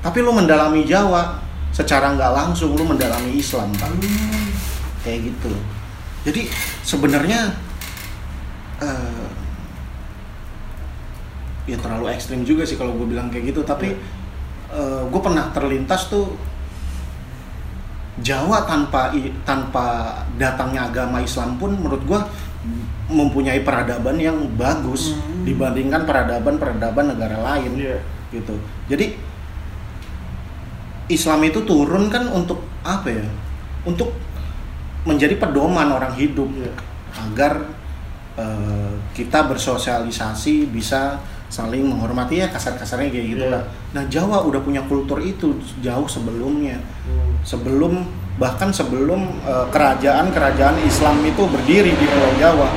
[0.00, 1.38] tapi lu mendalami Jawa
[1.70, 3.92] secara nggak langsung lu mendalami Islam pak
[5.04, 5.52] kayak gitu
[6.24, 6.48] jadi
[6.80, 7.52] sebenarnya
[8.80, 9.26] eh,
[11.64, 13.96] ya terlalu ekstrim juga sih kalau gue bilang kayak gitu tapi
[15.04, 16.34] gue pernah terlintas tuh
[18.22, 19.10] Jawa tanpa
[19.42, 22.20] tanpa datangnya agama Islam pun menurut gue
[23.10, 25.42] mempunyai peradaban yang bagus Hmm.
[25.44, 27.98] dibandingkan peradaban-peradaban negara lain Iya.
[28.30, 28.54] gitu.
[28.88, 29.18] Jadi
[31.06, 33.26] Islam itu turun kan untuk apa ya?
[33.84, 34.16] Untuk
[35.04, 36.72] menjadi pedoman orang hidup Iya.
[37.20, 37.52] agar
[38.34, 43.62] eh, kita bersosialisasi bisa saling menghormati ya kasar-kasarnya kayak gitulah.
[43.94, 47.33] Nah Jawa udah punya kultur itu jauh sebelumnya, Hmm.
[47.44, 52.68] Sebelum bahkan sebelum eh, kerajaan-kerajaan Islam itu berdiri di Pulau Jawa,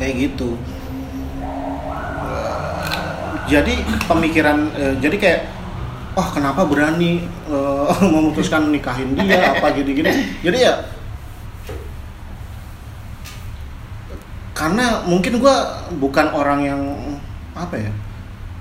[0.00, 0.56] kayak gitu.
[3.52, 3.74] jadi
[4.08, 5.40] pemikiran eh, jadi kayak
[6.16, 10.74] wah kenapa berani eh, memutuskan nikahin dia apa gini-gini jadi ya
[14.56, 16.82] karena mungkin gua bukan orang yang
[17.52, 17.92] apa ya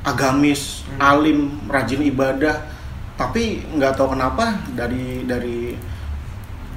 [0.03, 0.99] agamis Hmm.
[0.99, 1.39] alim
[1.71, 2.67] rajin ibadah
[3.21, 5.77] tapi nggak tahu kenapa dari dari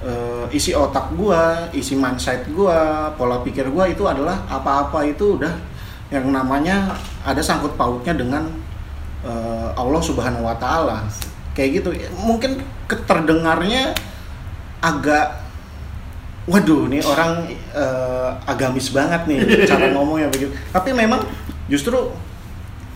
[0.05, 5.73] eh, isi otak gua isi mindset gua pola pikir gua itu adalah apa-apa itu udah
[6.13, 6.93] yang namanya
[7.25, 8.45] ada sangkut pautnya dengan
[9.25, 11.09] eh, Allah Subhanahu Wa Taala.
[11.57, 11.91] Kayak gitu.
[12.21, 13.97] Mungkin keterdengarnya
[14.85, 15.41] agak
[16.45, 20.53] waduh nih orang eh, agamis banget nih cara ngomongnya begitu.
[20.69, 21.25] Tapi memang
[21.73, 22.13] justru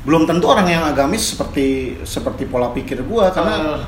[0.09, 3.81] belum tentu orang yang agamis seperti seperti pola pikir gua karena Eh,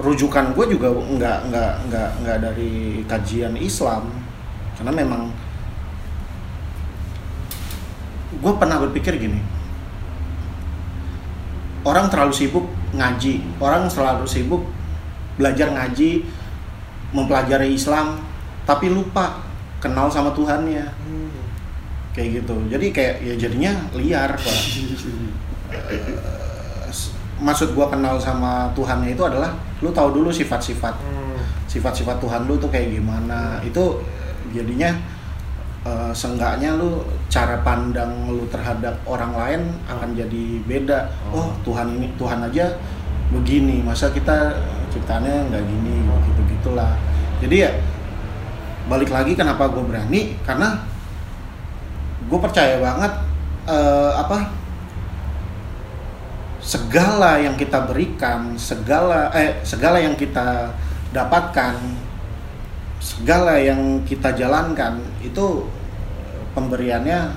[0.00, 4.08] rujukan gue juga nggak nggak nggak nggak dari kajian Islam.
[4.80, 5.28] Karena memang
[8.40, 9.40] gue pernah berpikir gini.
[11.84, 14.66] Orang terlalu sibuk ngaji orang selalu sibuk
[15.38, 16.26] belajar ngaji
[17.14, 18.20] mempelajari Islam
[18.68, 19.40] tapi lupa
[19.80, 20.84] kenal sama Tuhannya.
[20.84, 21.39] Hmm.
[22.16, 22.54] Kayak gitu.
[22.70, 24.58] Jadi kayak ya jadinya liar Pak.
[27.40, 30.92] maksud gua kenal sama Tuhannya itu adalah lu tahu dulu sifat-sifat.
[30.92, 31.18] Hmm.
[31.70, 33.62] sifat-sifat Tuhan lu tuh kayak gimana.
[33.64, 34.02] Itu
[34.52, 34.92] jadinya
[35.86, 37.00] eh, seenggaknya lu
[37.30, 41.08] cara pandang lu terhadap orang lain akan jadi beda.
[41.30, 41.46] Oh.
[41.46, 42.76] oh Tuhan ini Tuhan aja
[43.30, 44.58] begini masa kita
[44.90, 46.02] ciptanya nggak gini?
[46.02, 46.98] Gitu gitulah
[47.40, 47.70] jadi ya
[48.86, 50.36] balik lagi kenapa gue berani?
[50.44, 50.76] Karena
[52.30, 53.12] gue percaya banget
[53.66, 54.54] eh, apa
[56.62, 60.70] segala yang kita berikan segala eh segala yang kita
[61.10, 61.74] dapatkan
[63.02, 65.66] segala yang kita jalankan itu
[66.54, 67.34] pemberiannya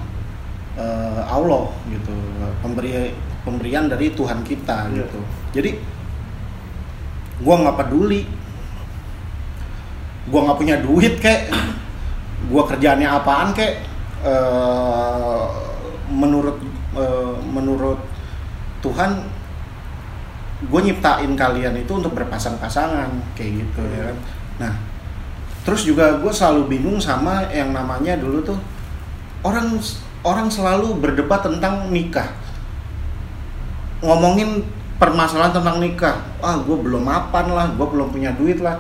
[0.78, 2.14] eh, Allah gitu.
[2.62, 5.02] Pemberi pemberian dari Tuhan kita Iya.
[5.02, 5.20] gitu.
[5.58, 5.72] Jadi
[7.42, 8.22] gue nggak peduli.
[10.30, 11.50] Gue nggak punya duit kek.
[12.52, 13.93] Gue kerjaannya apaan kek
[14.24, 15.46] Eh,
[16.08, 16.56] menurut
[16.96, 18.00] eh, menurut
[18.80, 19.20] Tuhan
[20.64, 24.18] gue nyiptain kalian itu untuk berpasang-pasangan kayak gitu ya kan?
[24.64, 24.74] Nah
[25.68, 28.60] terus juga gue selalu bingung sama yang namanya dulu tuh
[29.44, 29.76] orang
[30.24, 32.32] orang selalu berdebat tentang nikah.
[34.00, 34.64] Ngomongin
[35.04, 36.16] permasalahan tentang nikah.
[36.40, 38.80] Ah gue belum mapan lah gue belum punya duit lah.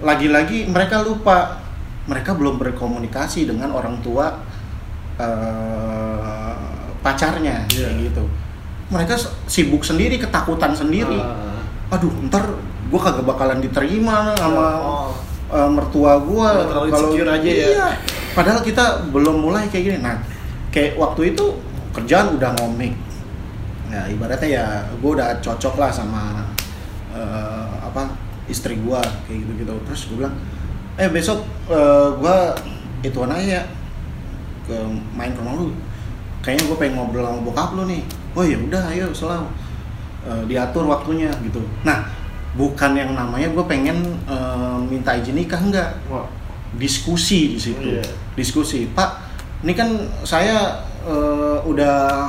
[0.00, 1.67] Lagi-lagi mereka lupa
[2.08, 4.40] mereka belum berkomunikasi dengan orang tua
[5.18, 6.56] eh,
[6.98, 7.88] pacarnya Iya.
[7.88, 8.24] kayak gitu
[8.88, 11.60] mereka sibuk sendiri ketakutan sendiri Ah.
[11.90, 12.44] aduh ntar
[12.88, 15.08] gue kagak bakalan diterima sama Oh.
[15.48, 16.48] eh, mertua gue
[16.86, 17.68] insecure aja ya.
[17.68, 17.88] iya.
[18.32, 20.16] padahal kita belum mulai kayak gini nah
[20.68, 21.44] kayak waktu itu
[21.92, 22.94] kerjaan udah ngomik
[23.88, 26.44] ya ibaratnya ya gue udah cocok lah sama
[27.10, 28.08] eh, apa
[28.46, 30.36] istri gue kayak gitu gitu terus gue bilang
[30.98, 32.38] eh besok eh, gue
[33.06, 33.62] ituan aja ya,
[34.66, 34.76] ke
[35.14, 35.70] main ke rumah lu.
[36.42, 38.02] Kayaknya gue pengen ngobrol sama bokap lu nih.
[38.34, 39.46] Oh ya udah ayo selalu
[40.28, 41.62] Eh, diatur waktunya gitu.
[41.88, 42.04] Nah
[42.52, 45.90] bukan yang namanya gue pengen eh, minta izin nikah enggak.
[46.10, 46.26] Wah.
[46.76, 47.80] diskusi di situ.
[47.80, 48.04] Iya.
[48.36, 48.84] diskusi.
[48.92, 49.24] Pak
[49.64, 49.88] ini kan
[50.20, 52.28] saya eh, udah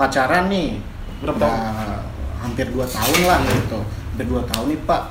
[0.00, 0.80] pacaran nih.
[1.20, 2.00] Berapa tahun?
[2.40, 3.80] hampir dua tahun lah gitu.
[3.84, 5.02] Hampir dua tahun nih pak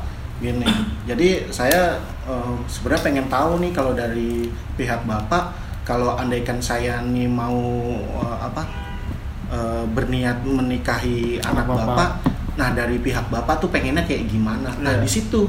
[0.41, 0.65] gini
[1.05, 5.53] jadi saya eh, sebenarnya pengen tahu nih kalau dari pihak bapak
[5.85, 7.55] kalau andaikan saya nih mau
[8.19, 8.63] eh, apa
[9.47, 11.85] eh, berniat menikahi anak Bapak.
[11.85, 12.09] bapak
[12.51, 15.05] nah dari pihak bapak tuh pengennya kayak gimana nah Iya.
[15.05, 15.47] di situ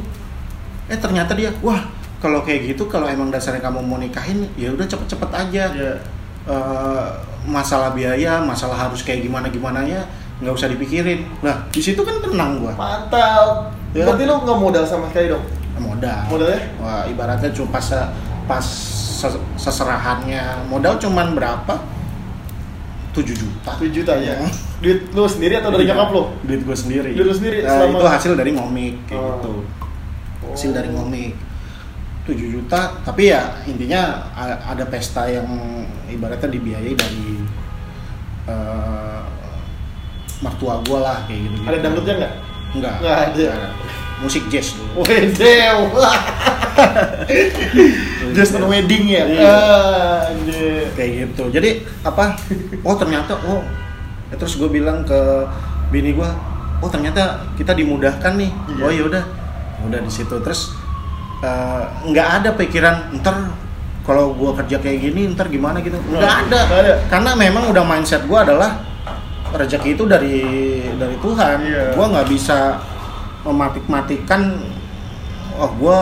[0.86, 1.82] eh ternyata dia wah
[2.22, 5.94] kalau kayak gitu kalau emang dasarnya kamu mau nikahin ya udah cepet-cepet aja Iya.
[6.42, 7.06] Eh,
[7.42, 10.02] masalah biaya masalah harus kayak gimana gimana ya
[10.38, 13.70] nggak usah dipikirin nah di situ kan tenang gua Mantap.
[13.92, 14.04] Ya.
[14.04, 15.44] Berarti lu nggak modal sama sekali dong?
[15.74, 16.60] modal Modalnya?
[16.78, 17.86] wah ibaratnya cuma pas
[18.44, 18.64] pas
[19.18, 21.74] ses- seserahannya modal cuman berapa
[23.10, 24.36] 7 juta 7 juta ya.
[24.36, 24.52] Hmm.
[24.78, 26.22] Duit lu sendiri atau dari nyokap lu?
[26.42, 29.28] duit gue sendiri Duit lu sendiri Nah, selama- itu hasil dari ngomik kayak Oh.
[29.34, 29.54] gitu
[30.48, 31.32] hasil dari ngomik
[32.22, 34.28] 7 juta tapi ya intinya
[34.62, 35.48] ada pesta yang
[36.06, 37.26] ibaratnya dibiayai dari
[38.44, 39.22] eh,
[40.38, 42.34] mertua gue lah kayak gitu, Ada dangdutnya nggak?
[42.72, 43.48] Enggak Nggak ada.
[44.18, 45.78] musik jazz dulu Wedew.
[48.32, 49.22] Just on wedding ya.
[49.26, 49.56] Iya.
[50.30, 50.86] Anjir.
[50.92, 52.36] kayak gitu jadi apa
[52.80, 53.60] oh ternyata oh
[54.28, 55.18] ya terus gue bilang ke
[55.88, 56.28] bini gue
[56.78, 58.82] oh ternyata kita dimudahkan nih Iya.
[58.82, 59.22] oh ya udah
[59.82, 60.72] udah di situ terus
[61.40, 63.50] eh, nggak ada pikiran ntar
[64.02, 66.58] kalau gue kerja kayak gini ntar gimana gitu nggak ada.
[66.66, 66.94] ada.
[67.08, 68.78] karena memang udah mindset gue adalah
[69.52, 70.36] rezeki itu dari
[70.92, 71.84] dari Tuhan Iya.
[71.92, 72.80] gue nggak bisa
[73.42, 74.58] mematik-matikan
[75.54, 75.98] oh gue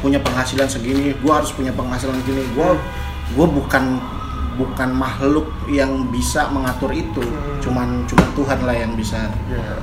[0.00, 2.68] punya penghasilan segini gue harus punya penghasilan segini gue
[3.32, 4.00] gue bukan
[4.54, 7.58] bukan makhluk yang bisa mengatur itu Hmm.
[7.60, 9.76] cuman cuman Tuhan lah yang bisa Iya.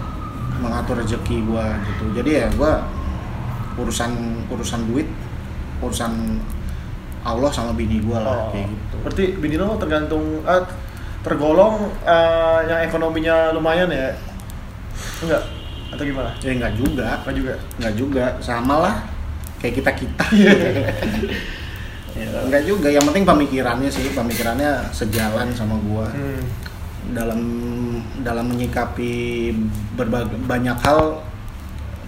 [0.57, 2.71] mengatur rezeki gue gitu jadi ya gue
[3.77, 4.11] urusan
[4.47, 5.07] urusan duit
[5.79, 6.37] urusan
[7.21, 8.49] Allah sama bini gue lah Oh.
[8.51, 10.61] kayak gitu Berarti bini lo tergantung ah,
[11.21, 14.13] tergolong eh, yang ekonominya lumayan ya?
[15.19, 15.43] Enggak?
[15.91, 16.31] Atau gimana?
[16.39, 17.53] ya nggak juga Enggak juga.
[17.77, 18.95] nggak juga sama lah
[19.59, 20.51] kayak kita kita Iya.
[22.17, 26.41] ya, nggak juga yang penting pemikirannya sih pemikirannya sejalan sama gua Hmm.
[27.11, 27.41] dalam
[28.21, 29.51] dalam menyikapi
[29.93, 31.19] berbagai banyak hal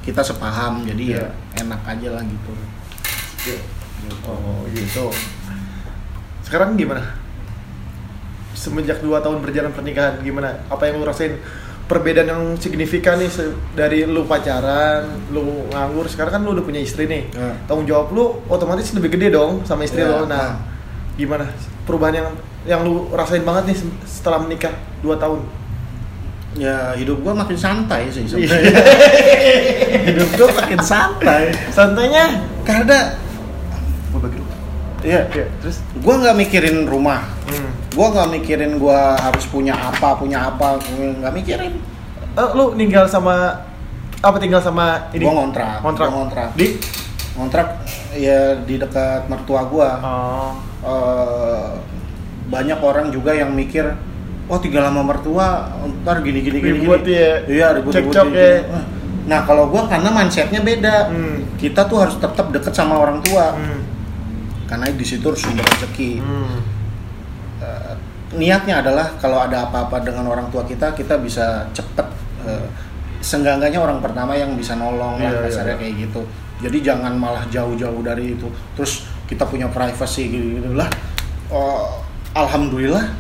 [0.01, 1.26] kita sepaham jadi ya
[1.59, 2.53] enak aja lah gitu
[4.24, 5.11] Oh gitu.
[6.41, 7.03] Sekarang gimana?
[8.64, 10.64] Semenjak dua tahun berjalan pernikahan gimana?
[10.66, 11.36] Apa yang lu rasain
[11.84, 13.28] perbedaan yang signifikan nih
[13.74, 17.28] dari lu pacaran, lu nganggur, sekarang kan lu udah punya istri nih.
[17.30, 17.51] Ya.
[17.66, 20.24] Tanggung jawab lu otomatis lebih gede dong sama istri Ya, lo.
[20.24, 20.64] Nah,
[21.14, 21.51] gimana
[21.84, 22.30] perubahan yang
[22.64, 25.43] yang lu rasain banget nih se- setelah menikah dua tahun?
[26.53, 28.45] ya hidup gua makin santai sih Iya.
[28.45, 28.74] sebenarnya
[30.05, 32.26] hidup gua makin santai Santainya
[32.61, 33.18] karena
[34.07, 34.45] Gua bagi lu.
[35.01, 37.26] iya Iya, terus gua nggak mikirin rumah
[37.94, 41.74] gua nggak mikirin gua harus punya apa punya apa nggak mikirin
[42.34, 43.62] Eh, lu tinggal sama
[44.20, 45.22] apa tinggal sama ini?
[45.22, 46.08] gua ngontrak Ngontrak.
[46.08, 46.68] Gua ngontrak Di
[47.34, 47.68] ngontrak
[48.14, 50.52] ya di dekat mertua gua Oh.
[50.84, 51.68] Eh,
[52.46, 53.86] banyak orang juga yang mikir
[54.44, 55.72] oh tinggal sama mertua
[56.02, 57.16] ntar gini gini gini Ribut gini.
[57.16, 57.34] ya.
[57.48, 58.60] iya ribut ribut Cekcok ya.
[59.24, 61.48] nah kalau gua karena mindsetnya beda Hmm.
[61.56, 63.80] kita tuh harus tetap deket sama orang tua Hmm.
[64.66, 66.58] karena di situ harus sumber rezeki Hmm.
[68.34, 72.08] Niatnya adalah kalau ada apa-apa dengan orang tua kita kita bisa cepet
[72.46, 72.68] eh,
[73.24, 75.82] seenggaknya orang pertama yang bisa nolong Iya, lah iya, kasarnya iya.
[75.82, 76.22] kayak gitu.
[76.64, 78.48] Jadi jangan malah jauh-jauh dari itu.
[78.76, 80.88] Terus kita punya privacy gitu, lah.
[81.48, 82.04] Oh,
[82.36, 83.14] alhamdulillah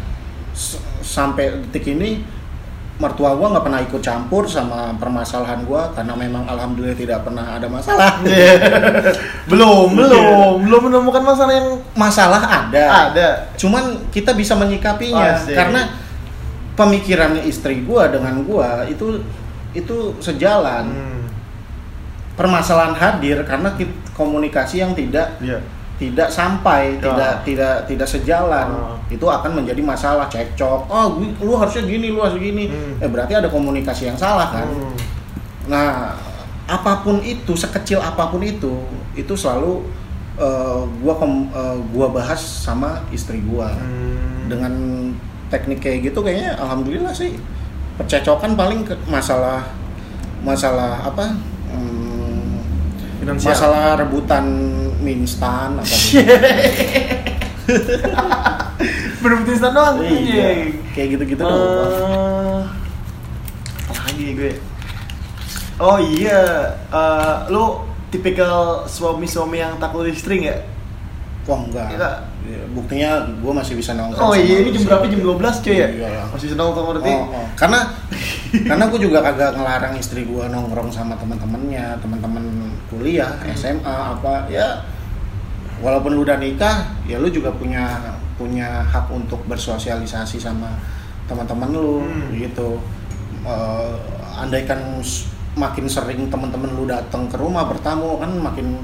[1.01, 2.21] sampai detik ini
[2.93, 7.65] mertua gua nggak pernah ikut campur sama permasalahan gua karena memang alhamdulillah tidak pernah ada
[7.65, 8.53] masalah Iya.
[9.45, 10.23] belum, belum,
[10.63, 13.29] belum menemukan masalah yang masalah ada ada.
[13.57, 15.57] cuman kita bisa menyikapinya Asik.
[15.57, 15.89] karena
[16.73, 19.21] pemikirannya istri gua dengan gua itu
[19.73, 21.25] itu sejalan Hmm.
[22.33, 23.73] permasalahan hadir karena
[24.13, 25.57] komunikasi yang tidak Iya.
[26.03, 27.07] Tidak sampai Ya.
[27.07, 28.99] tidak tidak tidak sejalan Ah.
[29.07, 31.05] itu akan menjadi masalah cekcok oh
[31.39, 32.99] lu harusnya gini lu harus gini Hmm.
[32.99, 34.91] eh berarti ada komunikasi yang salah kan Hmm.
[35.65, 36.11] nah
[36.65, 38.83] apa pun itu sekecil apa pun itu
[39.13, 39.87] itu selalu
[40.35, 44.49] eh, gua kom- eh, gua bahas sama istri gua Hmm.
[44.49, 44.73] dengan
[45.47, 47.37] teknik kayak gitu kayaknya alhamdulillah sih
[47.93, 49.61] percecokan paling ke masalah
[50.41, 51.31] masalah apa
[51.69, 52.02] hmm,
[53.23, 53.49] Finansial.
[53.49, 54.45] masalah rebutan
[54.99, 56.19] mie instan apa gitu.
[59.19, 59.95] Bener-bener instan doang.
[60.03, 60.47] iya
[60.91, 62.61] kayak gitu-gitu doang Eh,
[63.87, 64.51] apa lagi gue?
[65.75, 66.39] Oh iya,
[66.85, 70.59] eh, lu tipikal suami-suami yang takut istri nggak?
[71.43, 72.17] wah enggak Enggak.
[72.43, 75.07] Ya, buktinya gue masih bisa nongkrong Oh iya, ini jam berapa?
[75.07, 75.87] Jam 12 cuy ya?
[75.87, 76.23] Iya.
[76.31, 77.11] Masih senang kok berarti?
[77.11, 77.47] Oh, oh.
[77.55, 77.79] Karena
[78.71, 82.43] karena gue juga kagak ngelarang istri gue nongkrong sama teman-temannya, teman-teman
[82.95, 83.51] kuliah, Hmm.
[83.51, 83.81] SMA
[84.13, 84.85] apa ya.
[85.79, 87.99] Walaupun lu udah nikah, ya lu juga punya
[88.33, 90.69] punya hak untuk bersosialisasi sama
[91.23, 92.31] teman-teman lu Hmm.
[92.33, 92.79] gitu.
[93.43, 93.95] Eh,
[94.35, 94.79] andaikan
[95.53, 98.79] makin sering teman-teman lu datang ke rumah bertamu kan makin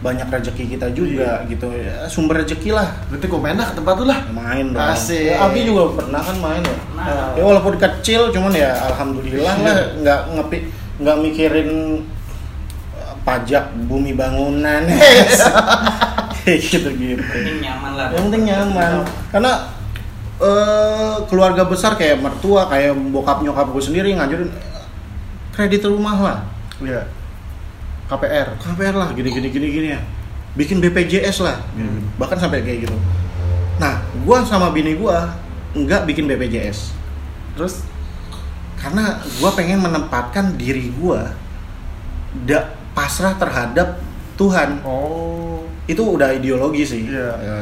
[0.00, 1.48] banyak rezeki kita juga Iya.
[1.50, 4.20] gitu ya sumber rezeki lah Berarti gue main lah ke tempat lu lah.
[4.30, 5.32] main dong Asik.
[5.32, 9.76] Ya, Abi juga pernah kan main ya Nah, ya walaupun kecil cuman ya alhamdulillah lah
[9.98, 10.58] nggak ngepi
[11.00, 12.23] nggak mikirin uh,
[13.24, 14.84] pajak bumi bangunan.
[16.44, 18.12] Gitu gitu penting nyaman lah.
[18.12, 19.00] yang penting nyaman.
[19.32, 19.64] Karena
[20.36, 24.52] eh, keluarga besar kayak mertua kayak bokap nyokap gue sendiri ngajurin
[25.56, 26.38] kredit rumah lah.
[26.84, 27.08] Iya.
[28.12, 28.60] KPR.
[28.60, 30.00] KPR lah gini gini gini gini ya.
[30.52, 31.64] Bikin BPJS lah.
[31.80, 32.12] Hmm.
[32.20, 32.96] bahkan sampai kayak gitu.
[33.80, 35.34] Nah gua sama bini gua
[35.74, 36.94] nggak bikin BPJS
[37.58, 37.82] Terus?
[38.78, 41.34] Karena gua pengen menempatkan diri gua
[42.46, 43.98] da, pasrah terhadap
[44.34, 47.28] Tuhan oh itu udah ideologi sih Iya.
[47.36, 47.58] Ya,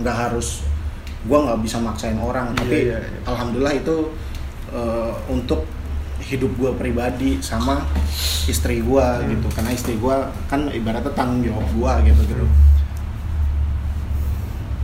[0.00, 0.64] nggak harus
[1.22, 3.18] gua nggak bisa maksain orang Iya, tapi iya, iya.
[3.24, 3.96] alhamdulillah itu
[4.72, 5.68] eh, untuk
[6.22, 7.82] hidup gua pribadi sama
[8.46, 9.30] istri gua Hmm.
[9.30, 12.54] gitu karena istri gua kan ibaratnya tanggung jawab gua gitu gitu Hmm.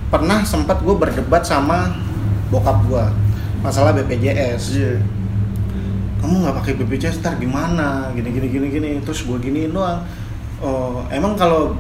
[0.09, 1.93] pernah sempat gue berdebat sama
[2.49, 3.13] bokap gua
[3.61, 4.97] masalah BPJS iya.
[6.19, 10.03] Kamu nggak pakai BPJS ntar gimana gini gini gini gini terus gue giniin doang
[10.59, 11.79] oh emang kalau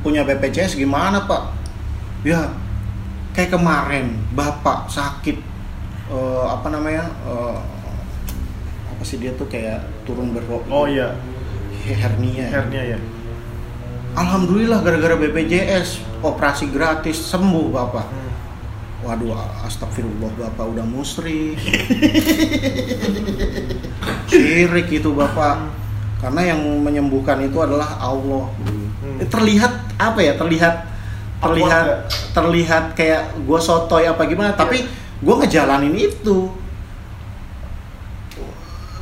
[0.00, 1.50] punya BPJS gimana pak
[2.22, 2.46] ya
[3.34, 5.36] kayak kemarin bapak sakit
[6.10, 7.58] eh, apa namanya eh,
[8.96, 11.12] apa sih dia tuh kayak turun berok Oh iya.
[11.86, 12.48] hernia.
[12.50, 12.98] Hernia ya.
[14.16, 18.25] alhamdulillah gara-gara BPJS operasi gratis sembuh bapak Hmm.
[19.06, 21.54] Waduh, astagfirullah bapak udah musrik.
[24.30, 25.70] Syirik itu bapak.
[26.18, 28.50] Karena yang menyembuhkan itu adalah Allah.
[28.66, 29.22] Hmm.
[29.22, 30.34] Eh, Terlihat apa ya?
[30.34, 30.98] Terlihat
[31.36, 31.86] terlihat
[32.34, 34.82] terlihat kayak gua sotoy apa gimana, tapi
[35.22, 36.50] gua ngejalanin itu.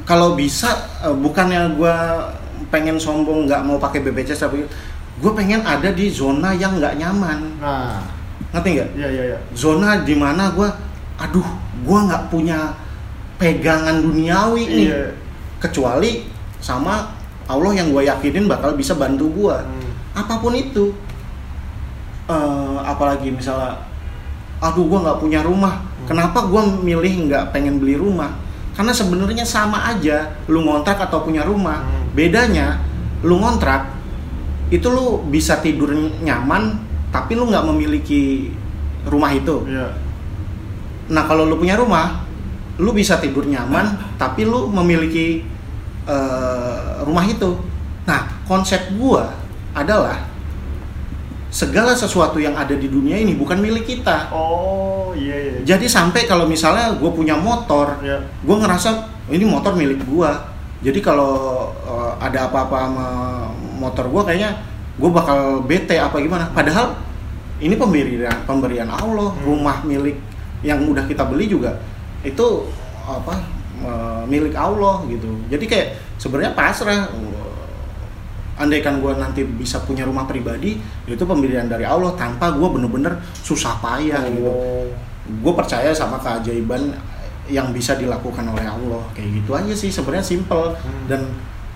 [0.04, 0.68] Kalau bisa
[1.00, 2.28] eh, bukannya gua
[2.68, 4.68] pengen sombong nggak mau pakai BPJS tapi
[5.14, 8.02] gue pengen ada di zona yang nggak nyaman Nah,
[8.54, 9.38] ngerti nggak iya iya iya.
[9.52, 10.68] zona di mana gue
[11.16, 11.48] aduh
[11.82, 12.70] gue nggak punya
[13.34, 15.10] pegangan duniawi nih Iya.
[15.58, 16.22] kecuali
[16.58, 17.10] sama
[17.44, 19.90] Allah yang gue yakinin bakal bisa bantu gue Hmm.
[20.14, 20.94] apa pun itu
[22.24, 23.76] Eh, apalagi misalnya
[24.56, 28.32] aduh gue nggak punya rumah kenapa gue milih nggak pengen beli rumah
[28.72, 32.16] karena sebenarnya sama aja lu ngontrak atau punya rumah Hmm.
[32.16, 32.80] bedanya
[33.20, 33.92] lu ngontrak
[34.72, 35.92] itu lu bisa tidur
[36.24, 36.80] nyaman
[37.14, 38.50] tapi lu nggak memiliki
[39.06, 39.86] rumah itu Iya.
[41.04, 42.24] Nah kalau lu punya rumah,
[42.80, 45.44] lu bisa tidur nyaman, tapi lu memiliki
[46.04, 47.54] eh, rumah itu.
[48.08, 49.30] Nah konsep gua
[49.76, 50.16] adalah
[51.54, 54.32] segala sesuatu yang ada di dunia ini bukan milik kita.
[54.34, 55.76] Oh iya iya.
[55.76, 58.18] Jadi sampai kalau misalnya gue punya motor, Iya.
[58.42, 58.88] gue ngerasa
[59.28, 60.34] "Oh, ini motor milik gua.
[60.82, 63.08] Jadi kalau eh, ada apa-apa sama
[63.78, 64.56] motor gua kayaknya
[64.94, 66.50] gue bakal bete apa gimana.
[66.50, 66.94] Padahal
[67.58, 69.44] ini pemberian pemberian Allah, Hmm.
[69.44, 70.18] rumah milik
[70.60, 71.76] yang udah kita beli juga
[72.24, 72.64] itu
[73.04, 73.36] apa
[74.24, 77.04] milik Allah gitu jadi kayak sebenarnya pasrah
[78.54, 83.76] andaikan gue nanti bisa punya rumah pribadi itu pemberian dari Allah tanpa gue bener-bener susah
[83.78, 84.86] payah gitu Oh.
[85.26, 86.94] gue percaya sama keajaiban
[87.44, 91.04] yang bisa dilakukan oleh Allah kayak gitu aja sih sebenarnya simple Hmm.
[91.04, 91.20] dan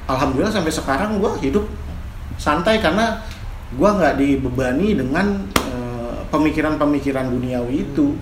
[0.06, 1.66] alhamdulillah sampai sekarang gue hidup
[2.38, 3.20] santai karena
[3.68, 5.26] gue nggak dibebani dengan
[5.60, 8.16] eh, pemikiran-pemikiran duniawi itu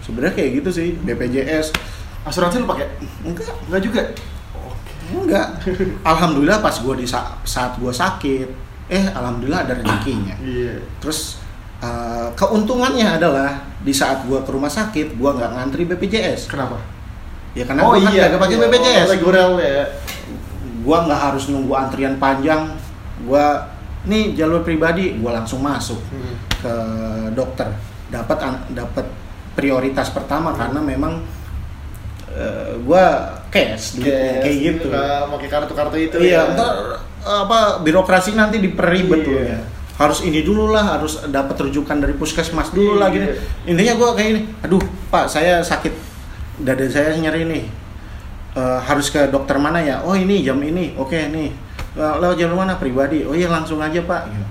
[0.00, 1.72] sebenarnya kayak gitu sih BPJS
[2.24, 2.88] Asuransi lu pakai?
[3.22, 4.02] enggak Enggak juga.
[5.10, 5.48] enggak
[6.06, 8.48] alhamdulillah pas gue di sa- saat gue sakit
[8.86, 10.76] eh alhamdulillah ada rezekinya Iya.
[10.98, 11.40] terus
[11.80, 16.80] eh, keuntungannya adalah di saat gua ke rumah sakit gua nggak ngantri BPJS Kenapa?
[17.52, 19.84] ya karena gua kan nggak pakai BPJS Oh, ya.
[20.80, 22.72] gua nggak harus nunggu antrian panjang
[23.24, 23.66] gua
[24.04, 26.34] nih jalur pribadi gua langsung masuk Hmm.
[26.56, 26.74] ke
[27.32, 27.68] dokter.
[28.06, 28.38] Dapat
[28.70, 29.06] dapat
[29.52, 31.18] prioritas pertama karena memang
[32.30, 36.52] eh, gua cash duitnya, kayak gitu Nggak pakai kartu-kartu itu iya ya.
[36.52, 36.74] ntar
[37.22, 39.42] apa birokrasi nanti diperibet Iya.
[39.48, 39.60] ya.
[39.94, 43.24] Harus ini dulu lah harus dapat rujukan dari puskesmas dulu lah gitu.
[43.24, 43.38] Iya.
[43.64, 45.94] intinya gua kayak ini aduh pak saya sakit.
[46.56, 47.64] Dada saya nyeri nih.
[48.54, 50.02] Eh, harus ke dokter mana ya?
[50.02, 50.94] Oh ini jam ini.
[50.94, 51.50] Oke nih.
[51.50, 51.54] Eh,
[51.94, 54.46] lewat jalur mana pribadi oh iya langsung aja pak gitu.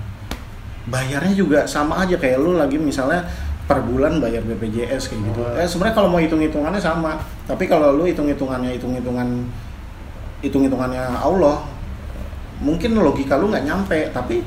[0.88, 3.24] bayarnya juga sama aja kayak lu lagi misalnya
[3.64, 5.40] per bulan bayar BPJS kayak gitu.
[5.40, 5.56] Oh.
[5.56, 7.16] Eh, sebenarnya kalau mau hitung hitungannya sama,
[7.48, 9.48] tapi kalau lu hitung hitungannya hitung hitungan
[10.44, 11.64] hitung hitungannya Allah,
[12.60, 14.44] mungkin logika lu nggak nyampe, tapi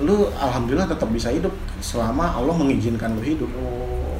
[0.00, 1.52] lu alhamdulillah tetap bisa hidup
[1.84, 3.48] selama Allah mengizinkan lu hidup.
[3.60, 4.16] Oh.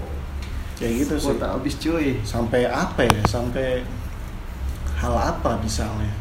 [0.77, 1.33] Kayak gitu sih.
[1.33, 2.21] Kuota habis cuy.
[2.21, 3.25] Sampai apa ya?
[3.25, 3.81] Sampai
[5.01, 6.13] hal apa misalnya?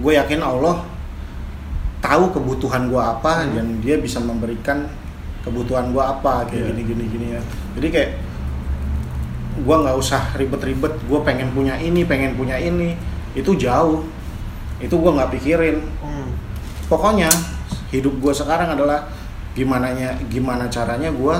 [0.00, 0.80] Gue yakin Allah
[2.00, 3.52] tahu kebutuhan gue apa Hmm.
[3.52, 4.88] dan dia bisa memberikan
[5.44, 6.68] kebutuhan gue apa kayak Iya.
[6.72, 7.42] gini gini gini ya.
[7.76, 8.10] Jadi kayak
[9.60, 10.94] gue nggak usah ribet-ribet.
[11.04, 12.96] Gue pengen punya ini, pengen punya ini.
[13.36, 14.04] Itu jauh.
[14.80, 15.76] Itu gue nggak pikirin.
[16.00, 16.32] Hmm.
[16.88, 17.28] Pokoknya
[17.92, 19.04] hidup gue sekarang adalah
[19.52, 19.92] gimana
[20.30, 21.36] gimana caranya gue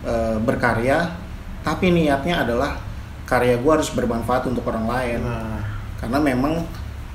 [0.00, 1.12] eh, berkarya,
[1.60, 2.72] tapi niatnya adalah
[3.30, 5.20] karya gue harus bermanfaat untuk orang lain.
[5.22, 5.62] Nah,
[6.02, 6.66] karena memang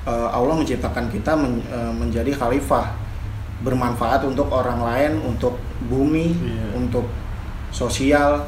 [0.06, 2.96] eh, Allah menciptakan kita men- eh, menjadi khalifah.
[3.60, 6.66] Bermanfaat untuk orang lain untuk bumi Iya.
[6.72, 7.04] untuk
[7.68, 8.40] sosial.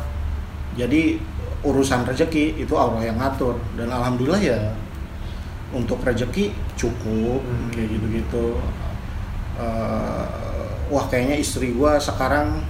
[0.77, 1.21] Jadi
[1.61, 3.59] urusan rezeki itu Allah yang ngatur.
[3.77, 4.61] Dan alhamdulillah ya
[5.69, 7.69] untuk rezeki cukup Hmm.
[7.69, 8.57] kayak gitu-gitu.
[9.59, 10.25] Eh,
[10.89, 12.63] wah kayaknya istri gua sekarang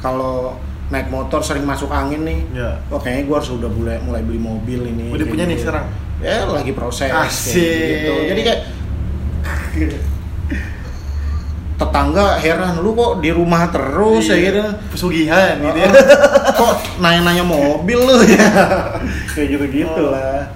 [0.00, 0.56] kalau
[0.92, 2.76] naik motor sering masuk angin nih ya.
[2.86, 5.08] Oh kayaknya gue harus udah mulai mulai beli mobil ini.
[5.08, 5.64] Udah punya nih gitu.
[5.66, 5.88] sekarang?
[6.20, 7.08] Ya lagi proses.
[7.08, 7.56] kayak Asik.
[7.56, 8.12] gitu.
[8.28, 8.60] Jadi kayak
[11.72, 14.44] tetangga heran lu kok di rumah terus ya Iya.
[14.46, 14.62] gitu.
[14.92, 15.90] Pesugihan gitu ya.
[16.52, 18.46] kok nanya-nanya mobil lu ya.
[19.34, 20.14] kayak gitu-gitu Oh.
[20.14, 20.46] lah.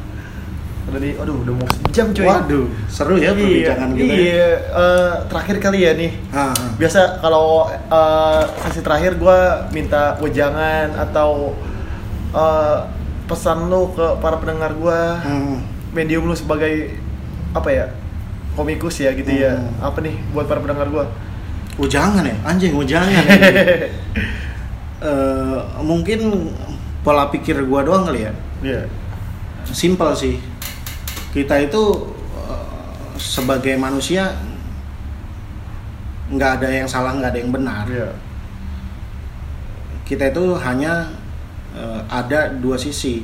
[0.86, 2.26] Udah di, aduh udah mau sejam cuy.
[2.26, 4.06] Waduh, seru ya perbincangan iya, kita.
[4.06, 4.16] ya.
[4.22, 6.12] Iya, eh, terakhir kali ya nih.
[6.30, 6.68] Ah, ah.
[6.78, 11.58] Biasa kalau eh, sesi terakhir gua minta wejangan atau
[12.30, 12.78] eh,
[13.26, 14.70] pesan lu ke para pendengar
[15.26, 15.58] Hmm.
[15.90, 16.94] medium lu sebagai
[17.50, 17.86] apa ya?
[18.56, 19.52] komikus ya gitu ya.
[19.52, 19.92] Hmm.
[19.92, 21.04] Apa nih buat para pendengar gua?
[21.76, 23.10] Ujangan ya, anjing ujangan.
[23.12, 23.90] ya.
[24.96, 26.50] Eh, mungkin
[27.04, 28.32] pola pikir gua doang kali ya.
[28.64, 28.88] Iya.
[29.68, 30.40] Simpel sih.
[31.36, 31.84] Kita itu
[32.32, 32.64] eh,
[33.20, 34.32] sebagai manusia
[36.32, 37.84] nggak ada yang salah, nggak ada yang benar.
[37.84, 38.08] Iya.
[40.08, 41.12] Kita itu hanya
[41.76, 43.20] eh, ada dua sisi,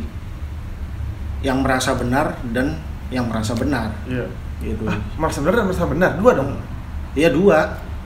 [1.43, 3.91] yang merasa benar dan yang merasa benar.
[4.07, 4.27] Iya.
[4.63, 4.85] Gitu.
[4.87, 6.11] Ah, merasa benar dan merasa benar.
[6.17, 6.51] Dua dong.
[7.19, 7.59] Iya dua.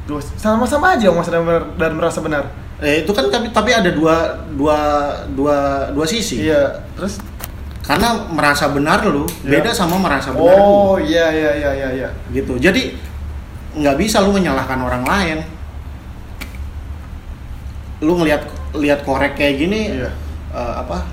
[0.09, 2.45] Dua sama-sama aja merasa benar dan merasa benar.
[2.81, 4.79] Eh, itu kan tapi tapi ada dua dua
[5.37, 6.49] dua dua sisi.
[6.49, 6.81] Iya.
[6.97, 7.21] Terus
[7.87, 9.63] Karena merasa benar lu Iya.
[9.63, 10.59] beda sama merasa benar.
[10.59, 12.09] Oh, iya iya iya iya iya.
[12.29, 12.91] gitu jadi
[13.73, 15.39] nggak bisa lu menyalahkan orang lain
[18.01, 18.43] lu ngelihat
[18.75, 20.11] lihat korek kayak gini Iya.
[20.51, 21.07] eh, apa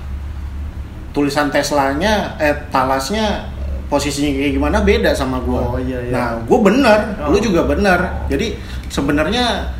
[1.10, 3.48] tulisan Teslanya eh talasnya
[3.86, 6.10] posisinya kayak gimana beda sama gua Oh, iya, iya.
[6.10, 7.30] nah gua bener Oh.
[7.30, 8.58] lu juga bener jadi
[8.88, 9.70] sebenarnya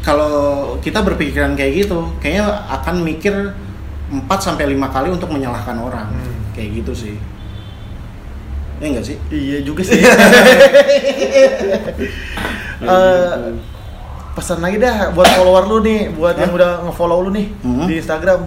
[0.00, 0.30] kalau
[0.80, 3.34] kita berpikiran kayak gitu kayaknya akan mikir
[4.08, 6.37] 4 sampai lima kali untuk menyalahkan orang Hmm.
[6.58, 7.14] Kayak gitu sih
[8.78, 9.98] ya enggak sih Iya juga sih.
[12.78, 13.34] Eh,
[14.32, 16.58] pesan lagi dah buat follower lu nih, buat yang Hah?
[16.62, 17.90] udah nge-follow lu nih Hmm.
[17.90, 18.46] di Instagram.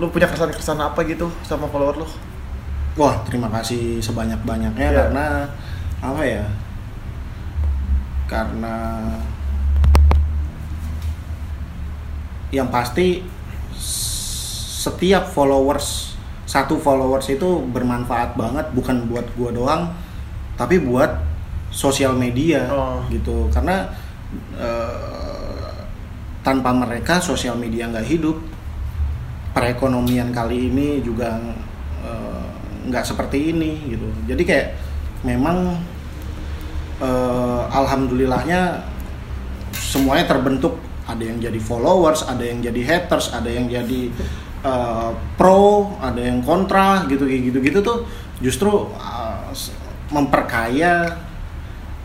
[0.00, 2.08] Lu punya kesan-kesan apa gitu sama follower lu?
[2.96, 4.96] Wah, terima kasih sebanyak-banyaknya Iya.
[5.04, 5.26] karena
[6.00, 6.44] apa ya?
[8.24, 8.76] Karena
[12.48, 13.20] yang pasti
[13.76, 16.11] setiap followers
[16.52, 19.82] satu followers itu bermanfaat banget bukan buat gua doang
[20.60, 21.16] tapi buat
[21.72, 23.00] sosial media Oh.
[23.08, 23.48] gitu.
[23.48, 23.88] Karena
[24.60, 25.72] eh,
[26.44, 28.36] tanpa mereka sosial media nggak hidup.
[29.56, 31.40] Perekonomian kali ini juga
[32.04, 32.46] eh,
[32.84, 34.04] nggak seperti ini gitu.
[34.28, 34.68] Jadi kayak
[35.24, 35.80] memang
[37.00, 38.84] eh, alhamdulillahnya
[39.72, 40.76] semuanya terbentuk.
[41.02, 44.06] Ada yang jadi followers ada yang jadi haters ada yang jadi
[44.62, 45.62] eh, pro
[45.98, 47.98] ada yang kontra gitu kayak gitu gitu tuh
[48.38, 48.70] justru
[49.50, 49.74] s-
[50.08, 51.06] memperkaya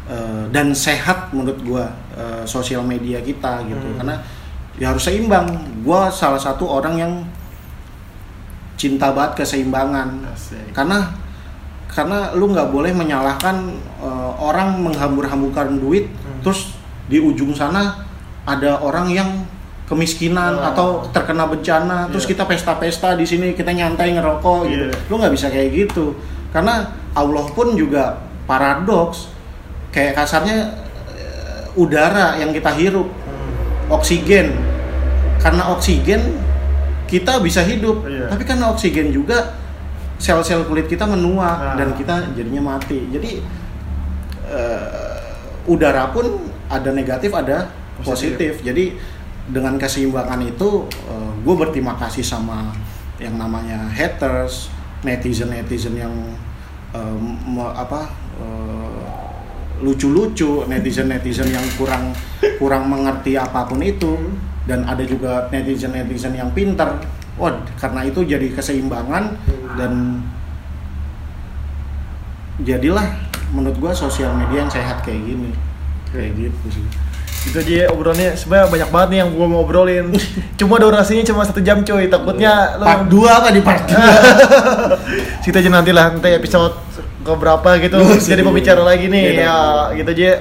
[0.05, 3.97] eh, dan sehat menurut gua eh, sosial media kita gitu Hmm.
[3.97, 4.16] karena
[4.78, 5.47] ya harus seimbang
[5.82, 7.14] gua salah satu orang yang
[8.78, 10.70] cinta banget keseimbangan Asik.
[10.72, 11.10] karena
[11.89, 13.58] karena lu nggak boleh menyalahkan
[13.99, 16.41] eh, orang menghambur-hamburkan duit Hmm.
[16.45, 16.78] terus
[17.10, 18.05] di ujung sana
[18.45, 19.30] ada orang yang
[19.88, 20.68] kemiskinan Oh.
[20.68, 22.36] atau terkena bencana terus Iya.
[22.36, 25.00] kita pesta-pesta di sini kita nyantai ngerokok gitu Iya.
[25.08, 26.12] lu nggak bisa kayak gitu
[26.52, 26.84] karena
[27.16, 29.32] Allah pun juga paradoks
[29.90, 30.76] kayak kasarnya
[31.10, 33.96] eh, udara yang kita hirup Hmm.
[33.96, 34.52] oksigen
[35.40, 36.36] karena oksigen
[37.08, 38.28] kita bisa hidup Iya.
[38.28, 39.56] tapi karena oksigen juga
[40.20, 41.76] sel-sel kulit kita menua Nah.
[41.80, 43.40] dan kita jadinya mati jadi
[44.46, 45.20] eh,
[45.66, 46.26] udara pun
[46.68, 48.36] ada negatif ada Positif.
[48.38, 48.86] positif, jadi
[49.48, 50.84] dengan keseimbangan itu
[51.48, 52.76] gue berterima kasih sama
[53.18, 54.68] yang namanya haters
[55.02, 56.14] netizen netizen yang
[56.91, 57.18] eh,
[57.48, 59.04] me- apa eh,
[59.80, 62.12] lucu-lucu netizen netizen yang kurang
[62.58, 64.18] kurang mengerti apa pun itu
[64.68, 67.00] dan ada juga netizen netizen yang pintar
[67.38, 69.38] wah karena itu jadi keseimbangan
[69.78, 70.20] dan
[72.66, 73.06] jadilah
[73.54, 75.54] menurut gua sosial media yang sehat kayak gini.
[76.10, 77.07] Kayak gitu sih
[77.48, 80.12] Itu aja ya obrolannya sebenarnya banyak banget nih yang gua mau obrolin.
[80.60, 82.06] Cuma durasinya cuma satu jam cuy.
[82.06, 83.95] Takutnya lo part 2 apa di part 2
[85.43, 86.76] Situ aja nanti lah nanti episode
[87.24, 89.60] ke berapa gitu jadi pembicara lagi nih Iya, ya
[89.95, 90.32] gitu aja.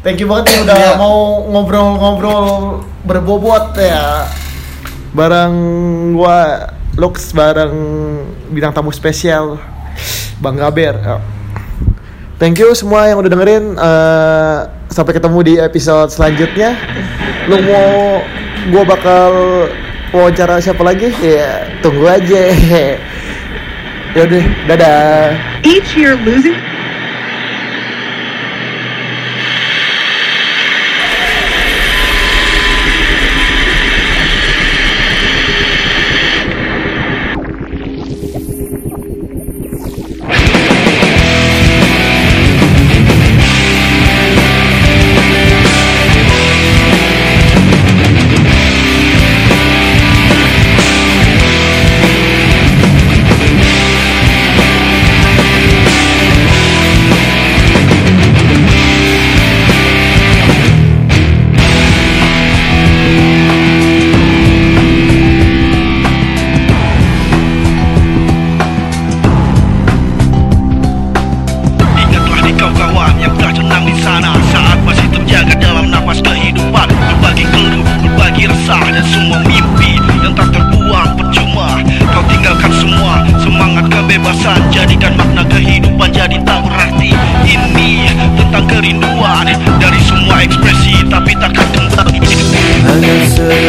[0.00, 0.90] Thank you banget nih udah Iya.
[0.96, 1.16] mau
[1.46, 2.44] ngobrol-ngobrol
[3.02, 4.30] berbobot ya.
[5.10, 5.54] Bareng
[6.12, 7.74] gua Lux bareng
[8.48, 9.58] bintang tamu spesial
[10.38, 10.94] Bang Gaber.
[10.96, 11.18] Ya.
[12.36, 13.64] Thank you semua yang udah dengerin.
[13.72, 14.58] Eh,
[14.96, 16.72] sampai ketemu di episode selanjutnya.
[17.52, 18.24] Lu mau
[18.72, 19.30] gua bakal
[20.08, 21.12] wawancara siapa lagi?
[21.20, 22.42] Ya, tunggu aja.
[24.16, 25.36] Yaudah, dadah.
[25.60, 26.56] Each year losing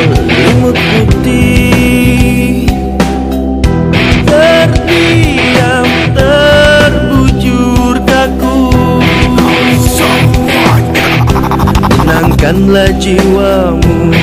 [0.07, 2.67] selimut putih
[4.23, 8.71] terdiam terbujur kaku.
[11.97, 14.15] Tenangkanlah jiwamu